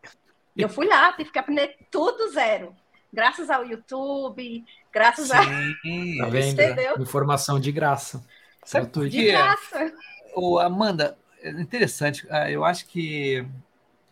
[0.56, 2.74] Eu fui lá, tive que aprender tudo zero.
[3.12, 6.24] Graças ao YouTube, graças Sim, a.
[6.24, 6.52] Tá vendo?
[6.52, 7.00] Entendeu?
[7.00, 8.24] Informação de graça.
[8.64, 9.08] Certo?
[9.08, 9.92] De graça.
[10.34, 12.26] O Amanda, é interessante.
[12.30, 13.44] Ah, eu acho que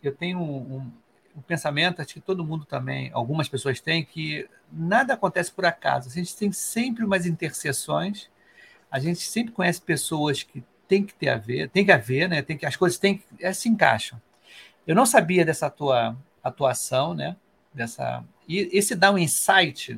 [0.03, 0.91] eu tenho um, um,
[1.37, 6.09] um, pensamento, acho que todo mundo também, algumas pessoas têm, que nada acontece por acaso.
[6.09, 8.29] A gente tem sempre umas interseções,
[8.91, 12.41] a gente sempre conhece pessoas que tem que ter a ver, tem que haver, né?
[12.41, 14.21] Tem que, as coisas tem que, é, se encaixam.
[14.85, 17.35] Eu não sabia dessa tua atuação, né?
[17.73, 19.97] Dessa e esse dá um insight,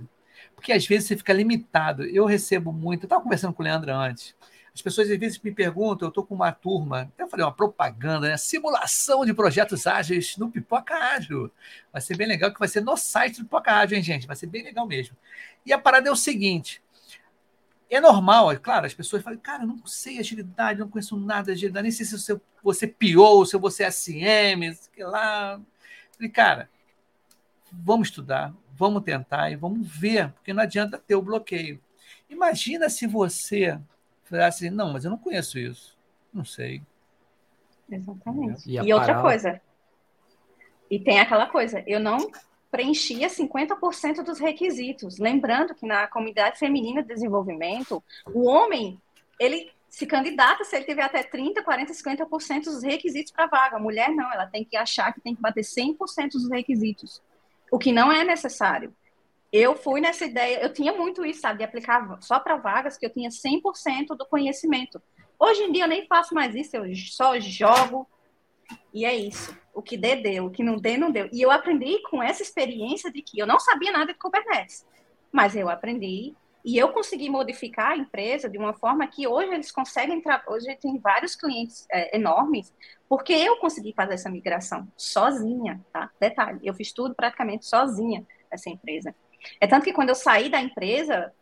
[0.55, 2.03] porque às vezes você fica limitado.
[2.03, 3.05] Eu recebo muito.
[3.05, 4.35] Estava conversando com o Leandro antes.
[4.73, 8.29] As pessoas às vezes me perguntam, eu estou com uma turma, eu falei uma propaganda,
[8.29, 8.37] né?
[8.37, 11.51] Simulação de projetos ágeis no Pipoca Ágil.
[11.91, 14.25] Vai ser bem legal, que vai ser no site do Pipoca Ágil, hein, gente?
[14.25, 15.15] Vai ser bem legal mesmo.
[15.63, 16.81] E a parada é o seguinte:
[17.89, 21.45] é normal, é claro, as pessoas falam, cara, eu não sei agilidade, não conheço nada
[21.45, 25.61] de agilidade, nem sei se você, você piou, se você é SM, sei lá.
[26.15, 26.69] Falei, cara,
[27.71, 31.79] vamos estudar, vamos tentar e vamos ver, porque não adianta ter o bloqueio.
[32.29, 33.79] Imagina se você
[34.23, 35.97] falasse, não, mas eu não conheço isso,
[36.33, 36.81] não sei.
[37.89, 38.69] Exatamente.
[38.69, 39.61] E, e outra coisa,
[40.89, 42.31] e tem aquela coisa, eu não
[42.71, 45.19] preenchia 50% dos requisitos.
[45.19, 48.03] Lembrando que na comunidade feminina de desenvolvimento,
[48.33, 48.99] o homem,
[49.39, 53.75] ele se candidata se ele tiver até 30, 40, 50% dos requisitos para vaga.
[53.75, 57.21] A mulher não, ela tem que achar que tem que bater 100% dos requisitos,
[57.71, 58.91] o que não é necessário.
[59.51, 63.05] Eu fui nessa ideia, eu tinha muito isso, sabe, de aplicar só para vagas que
[63.05, 64.99] eu tinha 100% do conhecimento.
[65.37, 68.09] Hoje em dia eu nem faço mais isso, eu só jogo,
[68.91, 69.55] e é isso.
[69.75, 70.47] O que der, deu.
[70.47, 71.29] O que não der, não deu.
[71.31, 74.87] E eu aprendi com essa experiência de que eu não sabia nada de Kubernetes.
[75.31, 76.33] Mas eu aprendi
[76.63, 80.21] e eu consegui modificar a empresa de uma forma que hoje eles conseguem.
[80.47, 82.73] Hoje tem vários clientes é, enormes,
[83.09, 86.09] porque eu consegui fazer essa migração sozinha, tá?
[86.19, 89.13] Detalhe, eu fiz tudo praticamente sozinha essa empresa.
[89.59, 91.33] É tanto que quando eu saí da empresa,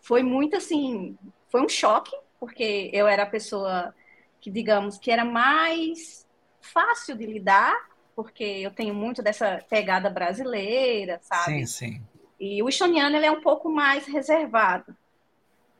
[0.00, 1.18] foi muito assim,
[1.50, 3.94] foi um choque, porque eu era a pessoa
[4.40, 6.26] que, digamos, que era mais
[6.60, 7.76] fácil de lidar,
[8.16, 11.66] porque eu tenho muito dessa pegada brasileira, sabe?
[11.66, 12.02] Sim, sim.
[12.42, 14.96] E o estoniano ele é um pouco mais reservado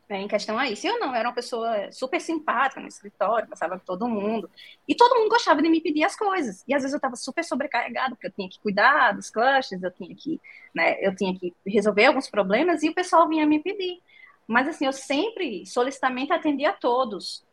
[0.09, 0.87] em questão a isso.
[0.87, 4.49] Eu não, eu era uma pessoa super simpática no escritório, passava com todo mundo.
[4.87, 6.63] E todo mundo gostava de me pedir as coisas.
[6.69, 9.91] E às vezes eu estava super sobrecarregada, porque eu tinha que cuidar dos clusters, eu
[9.91, 10.41] tinha que,
[10.73, 14.01] né, eu tinha que resolver alguns problemas e o pessoal vinha me pedir.
[14.47, 17.45] Mas assim, eu sempre solicitamente atendia a todos.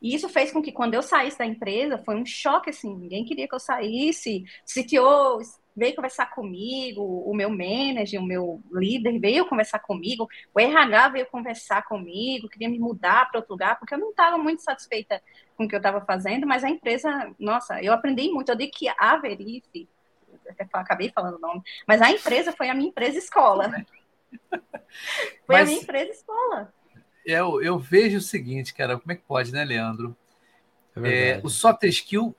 [0.00, 3.22] E isso fez com que quando eu saísse da empresa, foi um choque, assim, ninguém
[3.22, 4.44] queria que eu saísse.
[4.64, 5.42] O CTO
[5.76, 11.26] veio conversar comigo, o meu manager, o meu líder veio conversar comigo, o RH veio
[11.26, 15.22] conversar comigo, queria me mudar para outro lugar, porque eu não estava muito satisfeita
[15.56, 18.50] com o que eu estava fazendo, mas a empresa, nossa, eu aprendi muito.
[18.50, 19.88] Eu digo que a Verife,
[20.48, 23.70] até acabei falando o nome, mas a empresa foi a minha empresa escola.
[24.48, 24.60] Foi
[25.48, 25.60] mas...
[25.60, 26.72] a minha empresa escola
[27.26, 30.16] eu, eu vejo o seguinte, cara, como é que pode, né, Leandro?
[30.96, 32.34] É é, o soft skill,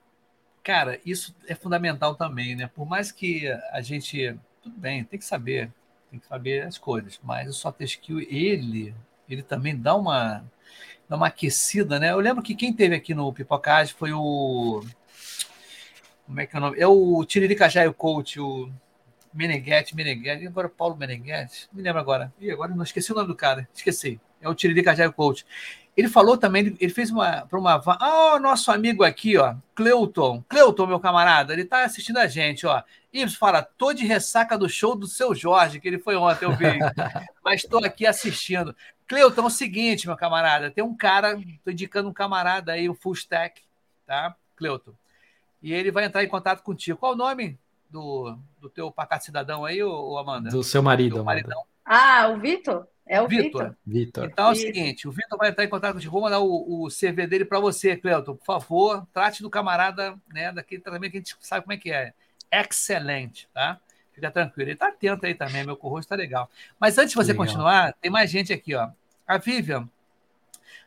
[0.62, 2.70] cara, isso é fundamental também, né?
[2.74, 5.72] Por mais que a gente, tudo bem, tem que saber,
[6.10, 8.94] tem que saber as coisas, mas o soft skill, ele,
[9.28, 10.44] ele também dá uma,
[11.08, 12.10] dá uma aquecida, né?
[12.12, 14.82] Eu lembro que quem teve aqui no Pipocage foi o,
[16.26, 16.80] como é que é o nome?
[16.80, 18.70] É o Tiririca Jaio Coach, o
[19.32, 22.32] Meneghetti, Meneghetti, agora o Paulo Meneghetti, me lembro agora.
[22.40, 25.44] Ih, agora não esqueci o nome do cara, esqueci é o Tiririca Agile Coach.
[25.98, 27.82] Ele falou também, ele fez uma para uma.
[27.84, 30.44] Ah, oh, nosso amigo aqui, ó, Cleuton.
[30.48, 32.84] Cleuton, meu camarada, ele está assistindo a gente, ó.
[33.12, 36.54] Ibs fala, tô de ressaca do show do seu Jorge, que ele foi ontem, eu
[36.54, 36.66] vi.
[37.44, 38.76] Mas estou aqui assistindo.
[39.08, 42.94] Cleuton, é o seguinte, meu camarada, tem um cara, estou indicando um camarada aí, o
[42.94, 43.60] Full Stack,
[44.06, 44.36] tá?
[44.54, 44.92] Cleuton.
[45.60, 46.96] E ele vai entrar em contato contigo.
[46.96, 47.58] Qual o nome
[47.90, 50.48] do, do teu pacato cidadão aí, ô, Amanda?
[50.48, 51.56] Do seu marido, Amanda.
[51.84, 52.86] Ah, o Vitor?
[53.08, 53.74] É o Vitor.
[53.86, 54.26] Vitor.
[54.26, 56.12] Então é o seguinte: o Vitor vai entrar em contato contigo.
[56.12, 58.36] Vou mandar o, o CV dele para você, Cleuton.
[58.36, 60.52] Por favor, trate do camarada, né?
[60.52, 62.12] Daquele tratamento que a gente sabe como é que é.
[62.52, 63.80] Excelente, tá?
[64.12, 64.70] Fica tranquilo.
[64.70, 66.50] Ele tá atento aí também, meu corrosto está legal.
[66.78, 67.46] Mas antes de você legal.
[67.46, 68.90] continuar, tem mais gente aqui, ó.
[69.26, 69.88] A Vivian.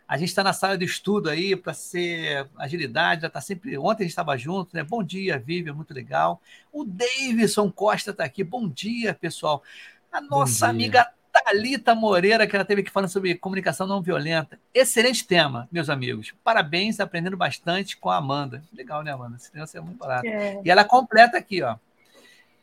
[0.07, 3.77] A gente está na sala de estudo aí para ser agilidade, já está sempre.
[3.77, 4.83] Ontem a gente estava junto, né?
[4.83, 6.41] Bom dia, Vivian, muito legal.
[6.71, 8.43] O Davidson Costa está aqui.
[8.43, 9.63] Bom dia, pessoal.
[10.11, 14.59] A nossa amiga Talita Moreira, que ela teve aqui falando sobre comunicação não violenta.
[14.73, 16.33] Excelente tema, meus amigos.
[16.43, 18.63] Parabéns, aprendendo bastante com a Amanda.
[18.73, 19.37] Legal, né, Amanda?
[19.37, 20.27] Esse tema é muito barato.
[20.27, 20.61] É.
[20.63, 21.77] E ela completa aqui, ó.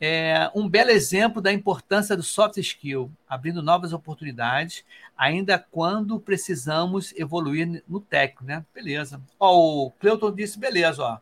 [0.01, 4.85] É um belo exemplo da importância do soft skill, abrindo novas oportunidades,
[5.17, 8.63] ainda quando precisamos evoluir no técnico, né?
[8.73, 9.21] Beleza.
[9.37, 11.17] Ó, o Cleuton disse beleza, ó.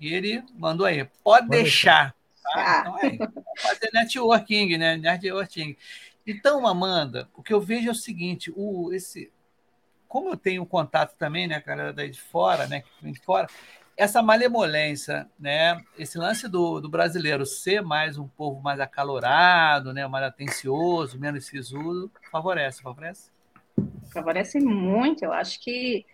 [0.00, 2.14] E ele mandou aí, pode, pode deixar.
[2.44, 2.84] deixar.
[2.84, 3.06] Tá?
[3.06, 4.96] Então é, fazer networking, né?
[4.96, 5.76] Networking.
[6.26, 9.30] Então, Amanda, o que eu vejo é o seguinte: o, esse,
[10.08, 13.46] como eu tenho contato também, né, cara, daí de fora, né, que vem de fora,
[13.96, 20.06] essa malemolência, né, esse lance do, do brasileiro ser mais um povo mais acalorado, né,
[20.06, 23.30] mais atencioso, menos sisudo, favorece, favorece?
[24.12, 25.24] Favorece muito.
[25.24, 26.04] Eu acho que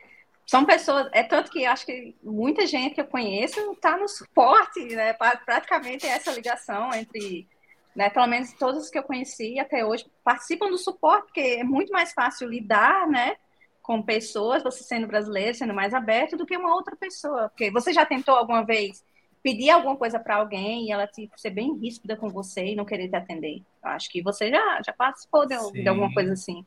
[0.46, 4.84] são pessoas, é tanto que acho que muita gente que eu conheço está no suporte,
[4.84, 7.46] né, praticamente essa ligação entre
[7.94, 8.10] né?
[8.10, 11.92] Pelo menos todos os que eu conheci até hoje participam do suporte, porque é muito
[11.92, 13.36] mais fácil lidar, né?
[13.82, 17.48] Com pessoas, você sendo brasileiro, sendo mais aberto do que uma outra pessoa.
[17.48, 19.04] Porque você já tentou alguma vez
[19.42, 22.84] pedir alguma coisa para alguém e ela tipo, ser bem ríspida com você e não
[22.84, 23.62] querer te atender.
[23.82, 25.54] Eu acho que você já, já participou de,
[25.88, 26.64] alguma coisa assim.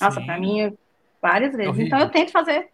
[0.00, 0.76] Nossa, para mim
[1.20, 1.68] Várias vezes.
[1.68, 1.86] Horrível.
[1.86, 2.68] Então eu tento fazer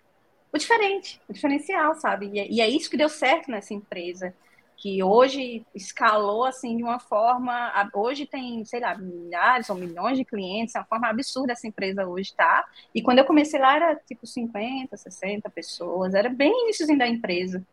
[0.53, 2.29] o diferente, o diferencial, sabe?
[2.33, 4.35] E, é- e é isso que deu certo nessa empresa,
[4.83, 7.73] que hoje escalou assim de uma forma.
[7.95, 12.05] Hoje tem, sei lá, milhares ou milhões de clientes, é uma forma absurda essa empresa
[12.05, 12.65] hoje tá.
[12.93, 17.65] E quando eu comecei lá era tipo 50, 60 pessoas, era bem iníciozinho da empresa.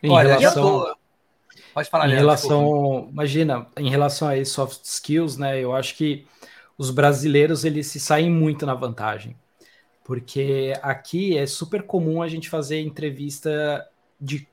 [0.00, 0.96] Em Olha, eu relação, tô-
[1.74, 2.54] Pode falar, em Leandro, desculpa.
[2.56, 5.60] relação, imagina, em relação a esses soft skills, né?
[5.60, 6.24] Eu acho que
[6.78, 9.36] os brasileiros eles se saem muito na vantagem,
[10.04, 13.88] porque aqui é super comum a gente fazer entrevista
[14.20, 14.46] de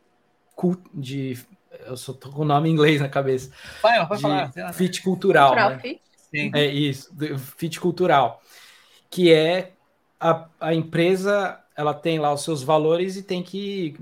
[0.93, 1.39] de
[1.85, 3.51] eu só tô com o nome em inglês na cabeça,
[3.81, 4.73] Vai, pode de falar.
[4.73, 5.79] fit cultural, Cultural né?
[5.79, 6.01] fit.
[6.15, 6.51] Sim.
[6.55, 7.13] É isso,
[7.57, 8.41] fit cultural,
[9.09, 9.73] que é
[10.19, 13.95] a, a empresa, ela tem lá os seus valores e tem que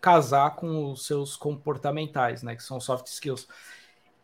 [0.00, 3.46] casar com os seus comportamentais, né, que são soft skills.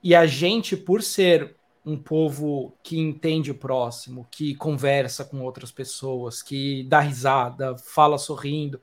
[0.02, 5.70] E a gente, por ser um povo que entende o próximo, que conversa com outras
[5.70, 8.80] pessoas, que dá risada, fala sorrindo,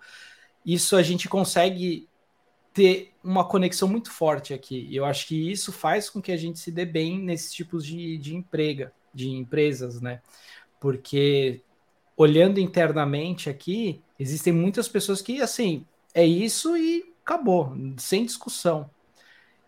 [0.66, 2.07] isso a gente consegue
[2.74, 4.88] ter uma conexão muito forte aqui.
[4.90, 7.86] E eu acho que isso faz com que a gente se dê bem nesses tipos
[7.86, 10.22] de, de emprega, de empresas, né?
[10.80, 11.62] Porque
[12.16, 18.90] olhando internamente aqui, existem muitas pessoas que, assim, é isso e acabou, sem discussão.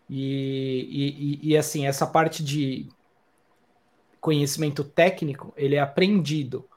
[0.09, 2.87] E, e, e, assim, essa parte de
[4.19, 6.67] conhecimento técnico, ele é aprendido.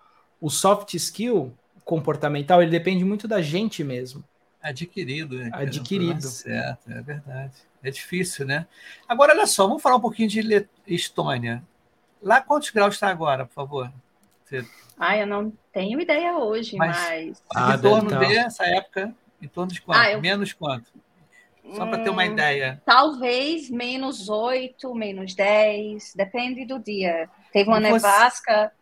[0.41, 1.53] O soft skill
[1.85, 4.25] comportamental, ele depende muito da gente mesmo.
[4.71, 5.51] Adquirido, né?
[5.53, 6.21] Adquirido.
[6.21, 7.53] Tá Certo, é verdade.
[7.83, 8.67] É difícil, né?
[9.09, 11.63] Agora, olha só, vamos falar um pouquinho de Estônia.
[12.23, 13.93] Lá quantos graus está agora, por favor?
[14.99, 17.43] Ah, eu não tenho ideia hoje, Mas- mas.
[17.55, 18.19] Ah, em torno tá.
[18.21, 19.99] dessa época, em torno de quanto?
[20.01, 20.91] Ah, eu- Menos quanto?
[21.75, 22.81] Só para ter uma Hum, ideia.
[22.87, 27.29] Talvez menos 8, menos 10, depende do dia.
[27.53, 28.73] Teve uma E você- nevasca,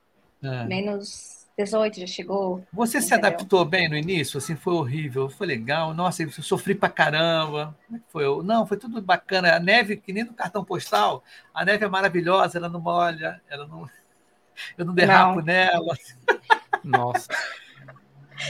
[0.43, 0.65] Ah.
[0.65, 2.67] menos 18 já chegou.
[2.73, 3.29] Você se Entendeu?
[3.29, 4.39] adaptou bem no início?
[4.39, 5.95] Assim, foi horrível, foi legal.
[5.95, 7.77] Nossa, eu sofri pra caramba.
[7.87, 8.25] Como é que foi?
[8.43, 9.55] Não, foi tudo bacana.
[9.55, 13.67] A neve, que nem no cartão postal, a neve é maravilhosa, ela não molha, ela
[13.67, 13.89] não.
[14.79, 15.45] Eu não derrapo Não.
[15.45, 15.97] nela.
[16.85, 17.29] Nossa.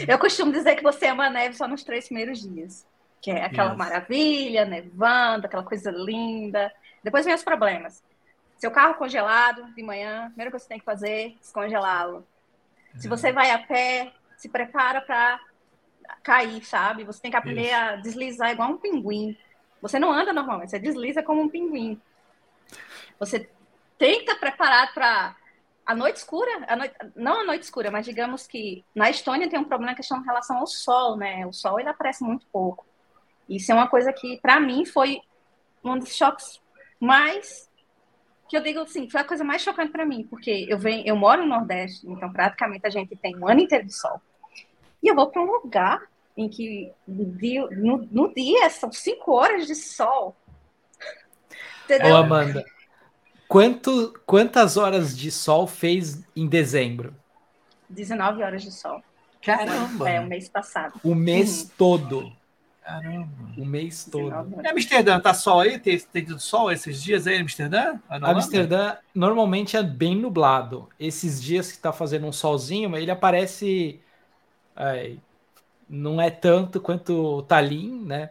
[0.06, 2.86] Eu costumo dizer que você ama a neve só nos três primeiros dias.
[3.22, 6.70] Que é aquela maravilha, nevando, aquela coisa linda.
[7.02, 8.02] Depois vem os problemas.
[8.58, 12.26] Seu carro congelado de manhã, a primeira coisa que você tem que fazer é descongelá-lo.
[12.96, 15.40] Se você vai a pé, se prepara para
[16.22, 17.04] cair, sabe?
[17.04, 17.74] Você tem que aprender Isso.
[17.74, 19.36] a deslizar igual um pinguim.
[19.82, 22.00] Você não anda normalmente, você desliza como um pinguim.
[23.18, 23.50] Você
[23.98, 25.36] tem que estar preparado para
[25.86, 29.58] a noite escura, a noite- não a noite escura, mas digamos que na Estônia tem
[29.58, 31.46] um problema que chama em relação ao sol, né?
[31.46, 32.86] O sol ele aparece muito pouco.
[33.48, 35.20] Isso é uma coisa que para mim foi
[35.82, 36.60] um dos choques
[36.98, 37.70] mais
[38.48, 41.16] que eu digo assim, foi a coisa mais chocante para mim, porque eu venho, eu
[41.16, 44.20] moro no Nordeste, então praticamente a gente tem um ano inteiro de sol.
[45.02, 46.02] E eu vou para um lugar
[46.36, 50.36] em que no dia, no, no dia são cinco horas de sol.
[51.00, 52.16] Ô, Entendeu?
[52.16, 52.64] Amanda,
[53.48, 57.14] quanto, quantas horas de sol fez em dezembro?
[57.88, 59.02] 19 horas de sol.
[59.42, 60.08] Caramba!
[60.08, 60.98] É, o mês passado.
[61.04, 62.32] O mês todo.
[62.84, 63.28] Caramba!
[63.56, 64.30] O mês todo.
[64.30, 64.68] 19 E.
[64.68, 65.78] Amsterdã, tá sol aí?
[65.78, 67.98] Tem, tem tido sol esses dias aí em Amsterdã?
[68.10, 70.88] Amsterdã normalmente é bem nublado.
[70.98, 74.00] Esses dias que tá fazendo um solzinho, mas ele aparece.
[74.76, 75.16] é,
[75.88, 78.30] não é tanto quanto o Tallinn, né?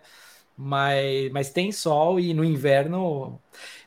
[0.57, 3.41] Mas, mas tem sol e no inverno.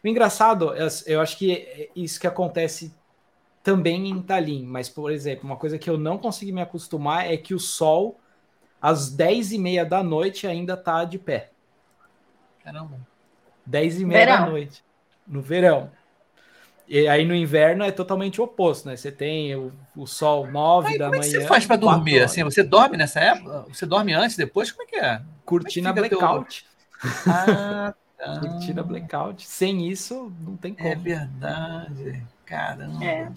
[0.05, 2.95] O engraçado, eu- eu acho que é isso que acontece
[3.63, 4.65] também em Tallinn.
[4.67, 8.21] Mas, por exemplo, uma coisa que eu não consegui me acostumar é que o sol,
[8.89, 11.51] às 10 e meia da noite, ainda tá de pé.
[12.63, 12.97] Caramba!
[13.67, 14.51] 10 e meia da Verão.
[14.51, 14.85] noite.
[15.27, 15.91] No verão.
[16.87, 18.97] E aí no inverno é totalmente o oposto, né?
[18.97, 21.41] Você tem o, o sol 9 Aí, da como é que manhã.
[21.41, 22.23] você faz para 4 dormir?
[22.23, 23.65] Assim, você dorme nessa época?
[23.69, 24.71] Você dorme antes, depois?
[24.71, 25.21] Como é que é?
[25.45, 26.65] Cortina como é blackout.
[27.27, 28.39] Ah, tá.
[28.41, 29.45] Cortina blackout.
[29.45, 30.89] Sem isso, não tem como.
[30.89, 32.23] É verdade.
[32.45, 33.05] Caramba.
[33.05, 33.33] É.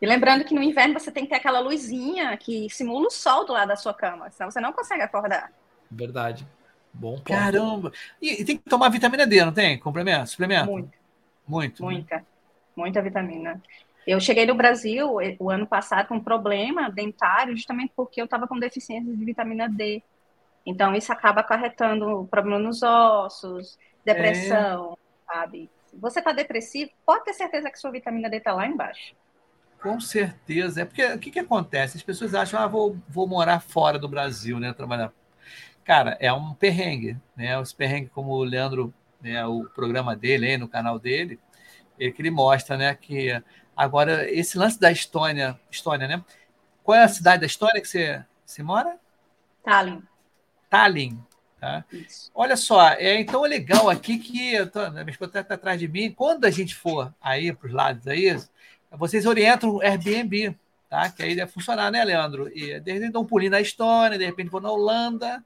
[0.00, 3.44] E lembrando que no inverno você tem que ter aquela luzinha que simula o sol
[3.44, 5.52] do lado da sua cama, senão você não consegue acordar.
[5.90, 6.46] Verdade.
[6.92, 7.24] Bom ponto.
[7.24, 7.92] Caramba.
[8.20, 9.78] E, e tem que tomar vitamina D, não tem?
[9.78, 10.30] Complemento?
[10.30, 10.70] Suplemento?
[10.70, 10.90] Muito,
[11.46, 11.82] Muito.
[11.82, 11.90] né?
[11.90, 12.26] muita,
[12.74, 13.60] muita vitamina.
[14.06, 18.48] Eu cheguei no Brasil o ano passado com um problema dentário, justamente porque eu estava
[18.48, 20.02] com deficiência de vitamina D.
[20.64, 24.96] Então, isso acaba acarretando problema nos ossos, depressão,
[25.26, 25.70] sabe?
[25.86, 29.14] Se você está depressivo, pode ter certeza que sua vitamina D está lá embaixo.
[29.80, 30.82] Com certeza.
[30.82, 31.96] É porque o que, que acontece?
[31.96, 34.72] As pessoas acham, ah, vou, vou morar fora do Brasil, né?
[34.72, 35.12] Trabalhar.
[35.84, 37.58] Cara, é um perrengue, né?
[37.58, 41.38] Os perrengues, como o Leandro, né, o programa dele aí no canal dele,
[41.98, 42.94] ele, que ele mostra, né?
[42.94, 43.42] Que
[43.76, 46.24] agora, esse lance da Estônia, Estônia, né?
[46.82, 48.98] qual é a cidade da história que você, você mora?
[49.62, 50.02] Tallinn.
[50.68, 51.18] Tallinn.
[51.60, 51.84] Tá?
[52.34, 55.78] Olha só, é, então é legal aqui que eu tô, a minha esposa está atrás
[55.78, 56.10] de mim.
[56.10, 58.36] Quando a gente for aí para os lados aí,
[58.92, 60.56] vocês orientam o Airbnb,
[60.88, 61.10] tá?
[61.10, 62.48] Que aí deve funcionar, né, Leandro?
[62.48, 65.44] E de repente dá um pulinho na Estônia, de repente vou na Holanda,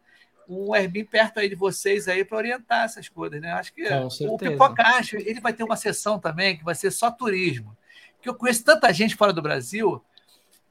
[0.48, 3.52] um Airbnb perto aí de vocês aí para orientar essas coisas, né?
[3.52, 3.84] Acho que
[4.26, 7.76] o Pipoca Acho, ele vai ter uma sessão também que vai ser só turismo.
[8.20, 10.02] Que eu conheço tanta gente fora do Brasil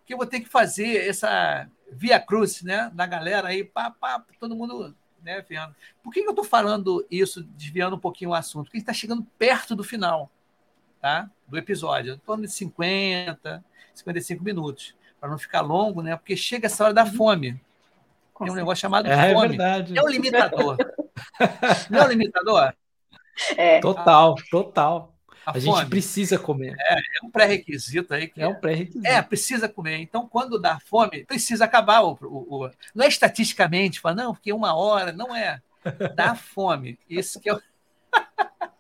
[0.06, 2.92] que eu vou ter que fazer essa via cruz, né?
[2.94, 5.74] Da galera aí, pá, pá, todo mundo né, vendo.
[6.04, 8.66] Por que, eu estou falando isso, desviando um pouquinho o assunto?
[8.66, 10.30] Porque a gente está chegando perto do final
[11.04, 11.30] tá?
[11.45, 16.16] do episódio, em torno de 50, 55 minutos, para não ficar longo, né?
[16.16, 17.14] Porque chega essa hora da uhum.
[17.14, 17.62] fome.
[18.39, 19.45] Tem um negócio chamado é, fome.
[19.45, 19.97] É verdade.
[19.97, 20.78] É um limitador.
[21.91, 22.74] não é um limitador?
[23.58, 23.80] É.
[23.82, 25.14] Total, total.
[25.45, 26.74] A, a gente precisa comer.
[26.80, 28.32] É, é um pré-requisito aí.
[28.38, 29.06] é um pré-requisito.
[29.06, 29.97] É, precisa comer.
[29.97, 32.01] Então, quando dá fome, precisa acabar.
[32.01, 35.62] O, o, o, não é estatisticamente, fala, não, porque uma hora, não é.
[36.16, 36.97] Dá fome.
[37.10, 37.60] Isso que é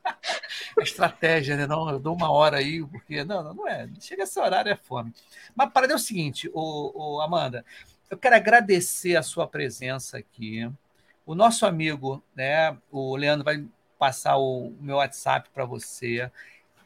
[0.81, 1.67] estratégia, né?
[1.67, 3.23] Não, eu dou uma hora aí, porque.
[3.23, 3.87] Não, não é.
[3.99, 5.13] Chega esse horário, é fome.
[5.55, 7.65] Mas para é o seguinte, o, o Amanda,
[8.09, 10.69] eu quero agradecer a sua presença aqui.
[11.25, 13.65] O nosso amigo, né, o Leandro, vai
[13.97, 16.29] passar o meu WhatsApp para você.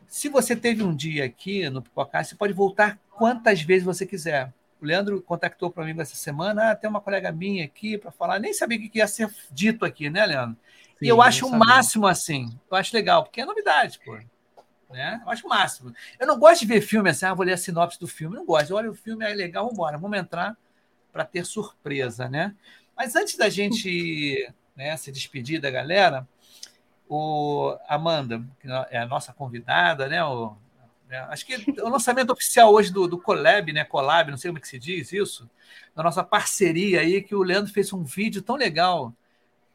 [0.07, 4.53] Se você teve um dia aqui no Pipocast, você pode voltar quantas vezes você quiser.
[4.81, 8.39] O Leandro contactou para mim essa semana, ah, tem uma colega minha aqui para falar,
[8.39, 10.57] nem sabia o que ia ser dito aqui, né, Leandro?
[10.99, 14.17] Sim, e eu acho o máximo assim, eu acho legal, porque é novidade, pô.
[14.89, 15.21] Né?
[15.23, 15.93] Eu acho o máximo.
[16.17, 18.39] Eu não gosto de ver filme assim, ah, vou ler a sinopse do filme, eu
[18.39, 18.73] não gosto.
[18.73, 20.55] Olha, o filme é legal, vamos embora, vamos entrar
[21.11, 22.55] para ter surpresa, né?
[22.95, 26.27] Mas antes da gente né, se despedir da galera,
[27.09, 30.23] o Amanda, que é a nossa convidada, né?
[30.23, 30.55] O,
[31.07, 33.83] né, acho que o lançamento oficial hoje do, do Collab, né?
[33.83, 35.49] Collab, não sei como é que se diz isso,
[35.95, 39.13] da nossa parceria aí, que o Leandro fez um vídeo tão legal.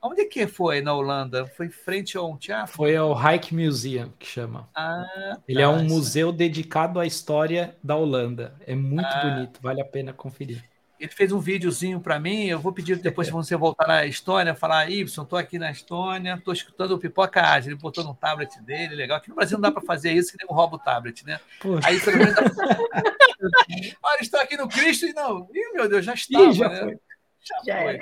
[0.04, 1.46] Onde que foi na Holanda?
[1.46, 2.72] Foi frente a um teatro?
[2.72, 4.68] Foi ao Reich Museum, que chama.
[4.74, 8.56] Ah, Ele tá, é um museu dedicado à história da Holanda.
[8.66, 10.71] É muito ah, bonito, vale a pena conferir.
[11.02, 12.44] Ele fez um videozinho para mim.
[12.44, 16.34] Eu vou pedir depois se você voltar na Estônia, falar: Y, estou aqui na Estônia,
[16.34, 17.72] estou escutando o Pipoca Ágil.
[17.72, 19.16] Ele botou no tablet dele, legal.
[19.16, 21.40] Aqui no Brasil não dá para fazer isso, que nem rouba o tablet, né?
[21.60, 21.88] Poxa.
[21.88, 22.36] Aí pelo menos.
[24.00, 25.48] Olha, estou aqui no Cristo e não.
[25.52, 26.44] Ih, meu Deus, já estava.
[26.44, 26.78] Ih, já né?
[26.78, 26.98] foi.
[27.40, 27.98] Já, já foi.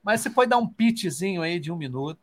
[0.00, 2.20] Mas você pode dar um pitchzinho aí de um minuto.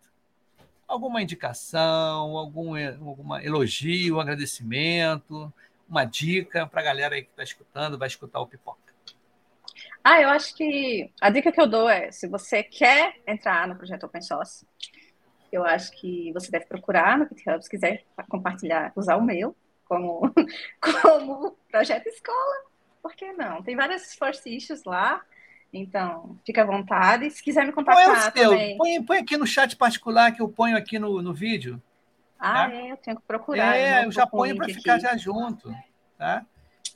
[0.88, 5.54] Alguma indicação, algum alguma elogio, um agradecimento,
[5.90, 8.91] uma dica para a galera aí que está escutando, vai escutar o Pipoca.
[10.04, 13.76] Ah, eu acho que a dica que eu dou é, se você quer entrar no
[13.76, 14.66] projeto Open Source,
[15.52, 20.34] eu acho que você deve procurar no GitHub, se quiser compartilhar, usar o meu como,
[20.80, 22.56] como projeto escola,
[23.02, 23.62] por que não?
[23.62, 25.22] Tem várias first issues lá,
[25.74, 27.30] então fica à vontade.
[27.30, 28.78] Se quiser me contactar é o também.
[28.78, 31.82] Põe, põe, aqui no chat particular que eu ponho aqui no, no vídeo.
[32.40, 32.74] Ah, tá?
[32.74, 33.76] é, eu tenho que procurar.
[33.76, 35.76] É, eu já ponho para ficar já junto,
[36.18, 36.46] tá?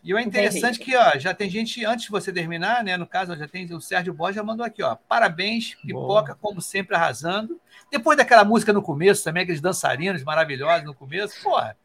[0.05, 2.95] E o interessante que ó, já tem gente, antes de você terminar, né?
[2.95, 4.95] No caso, já tem o Sérgio Borges já mandou aqui, ó.
[4.95, 6.37] Parabéns, pipoca, Boa.
[6.39, 7.59] como sempre, arrasando.
[7.91, 11.75] Depois daquela música no começo, também, aqueles dançarinos maravilhosos no começo, porra.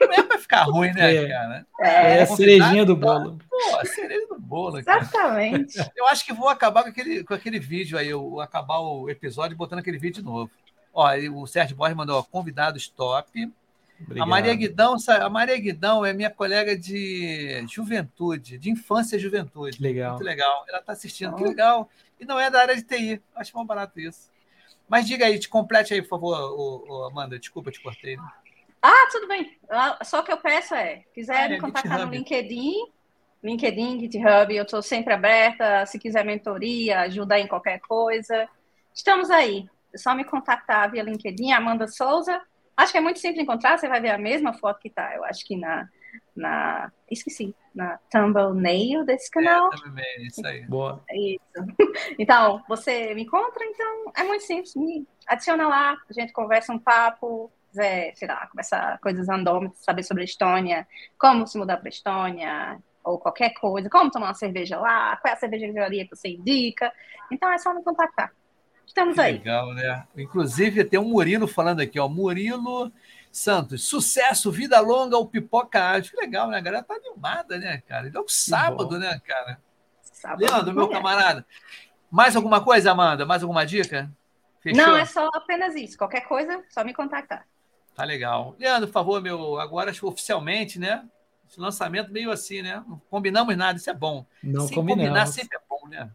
[0.00, 1.28] Não é para ficar ruim, né, é.
[1.28, 1.66] cara?
[1.80, 3.36] É, é a cerejinha do bolo.
[3.50, 4.84] Pô, a cereja do bolo.
[4.84, 5.00] Cara.
[5.00, 5.76] Exatamente.
[5.96, 9.56] Eu acho que vou acabar com aquele, com aquele vídeo aí, eu, acabar o episódio
[9.56, 10.48] botando aquele vídeo de novo.
[10.94, 11.04] Ó,
[11.34, 13.50] o Sérgio Borges mandou, ó, convidados top.
[14.00, 14.24] Obrigado.
[14.24, 19.82] A Maria Guidão, a Maria Guidão é minha colega de juventude, de infância e juventude.
[19.82, 20.12] Legal.
[20.12, 20.64] Muito legal.
[20.68, 21.88] Ela está assistindo, que legal.
[22.20, 23.22] E não é da área de TI.
[23.34, 24.30] Acho mais barato isso.
[24.88, 27.38] Mas diga aí, te complete aí, por favor, o, o Amanda.
[27.38, 28.16] Desculpa, eu te cortei.
[28.16, 28.22] Né?
[28.80, 29.58] Ah, tudo bem.
[29.68, 32.06] Ah, só que eu peço é, quiser ah, me é contactar GitHub.
[32.06, 32.74] no LinkedIn,
[33.42, 35.84] LinkedIn, GitHub, eu estou sempre aberta.
[35.86, 38.48] Se quiser mentoria, ajudar em qualquer coisa,
[38.94, 39.68] estamos aí.
[39.92, 42.40] É só me contactar via LinkedIn, Amanda Souza.
[42.76, 45.24] Acho que é muito simples encontrar, você vai ver a mesma foto que tá, eu
[45.24, 45.88] acho que na.
[46.34, 49.70] na esqueci, na thumbnail desse canal.
[49.96, 50.64] É, isso aí.
[50.66, 51.02] Boa.
[51.10, 51.40] Isso.
[52.18, 56.78] Então, você me encontra, então é muito simples, me adiciona lá, a gente conversa um
[56.78, 60.86] papo, quiser, sei lá, começar coisas randômicas, saber sobre a Estônia,
[61.18, 65.30] como se mudar para a Estônia, ou qualquer coisa, como tomar uma cerveja lá, qual
[65.30, 66.92] é a cervejaria que você indica.
[67.30, 68.32] Então é só me contactar.
[68.86, 69.34] Estamos aí.
[69.34, 70.06] Legal, né?
[70.16, 72.08] Inclusive, tem um Murilo falando aqui, ó.
[72.08, 72.90] Murilo
[73.36, 76.12] Santos, sucesso, vida longa, o pipoca ágil.
[76.12, 76.56] Que legal, né?
[76.56, 78.08] A galera tá animada, né, cara?
[78.08, 79.60] Então, sábado, né, cara?
[80.00, 81.44] Sábado Leandro, meu camarada.
[82.10, 83.26] Mais alguma coisa, Amanda?
[83.26, 84.10] Mais alguma dica?
[84.60, 84.82] Fechou?
[84.82, 85.98] Não, é só apenas isso.
[85.98, 87.46] Qualquer coisa, só me contactar.
[87.94, 88.56] Tá legal.
[88.58, 91.04] Leandro, por favor, meu, agora oficialmente, né?
[91.46, 92.82] Esse lançamento meio assim, né?
[92.88, 94.24] Não combinamos nada, isso é bom.
[94.42, 95.08] Não Sem combinamos.
[95.08, 96.10] combinar sempre é bom, né?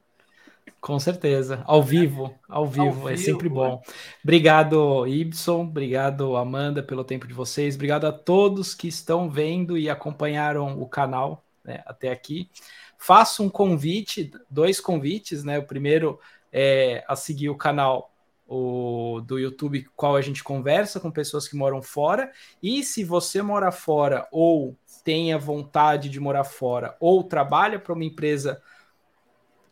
[0.79, 1.63] Com certeza.
[1.65, 3.81] Ao vivo, ao vivo, é sempre bom.
[4.23, 5.61] Obrigado, Ibson.
[5.61, 7.75] Obrigado, Amanda, pelo tempo de vocês.
[7.75, 12.49] Obrigado a todos que estão vendo e acompanharam o canal né, até aqui.
[12.97, 15.59] Faço um convite, dois convites, né?
[15.59, 16.19] O primeiro
[16.51, 18.11] é a seguir o canal
[18.47, 22.31] o, do YouTube, qual a gente conversa com pessoas que moram fora.
[22.61, 28.03] E se você mora fora ou tenha vontade de morar fora ou trabalha para uma
[28.03, 28.61] empresa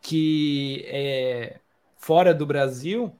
[0.09, 1.59] que é
[1.95, 3.15] fora do Brasil,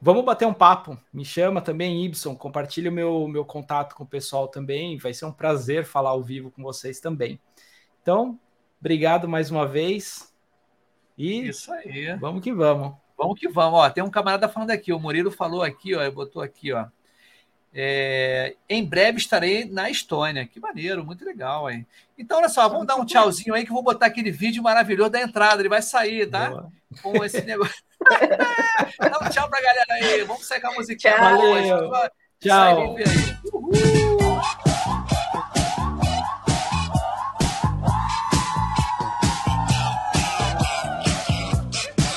[0.00, 0.96] vamos bater um papo.
[1.12, 4.96] Me chama também, Ibson, compartilha o meu, meu contato com o pessoal também.
[4.98, 7.40] Vai ser um prazer falar ao vivo com vocês também.
[8.00, 8.38] Então,
[8.78, 10.32] obrigado mais uma vez.
[11.18, 12.14] E Isso aí.
[12.20, 12.94] vamos que vamos.
[13.18, 13.80] Vamos que vamos.
[13.80, 14.92] Ó, tem um camarada falando aqui.
[14.92, 16.86] O Murilo falou aqui, ó, botou aqui, ó.
[17.78, 20.46] É, em breve estarei na Estônia.
[20.46, 21.86] Que maneiro, muito legal, hein?
[22.16, 25.10] Então, olha só, vamos dar um tchauzinho aí que eu vou botar aquele vídeo maravilhoso
[25.10, 25.60] da entrada.
[25.60, 26.48] Ele vai sair, tá?
[26.48, 26.72] Boa.
[27.02, 27.76] Com esse negócio.
[28.98, 30.24] Dá um tchau pra galera aí.
[30.24, 31.16] Vamos sair com a musiquinha.
[31.16, 31.36] Tchau.
[31.36, 32.10] boa.
[32.40, 32.96] Tchau.
[32.96, 34.65] Sai.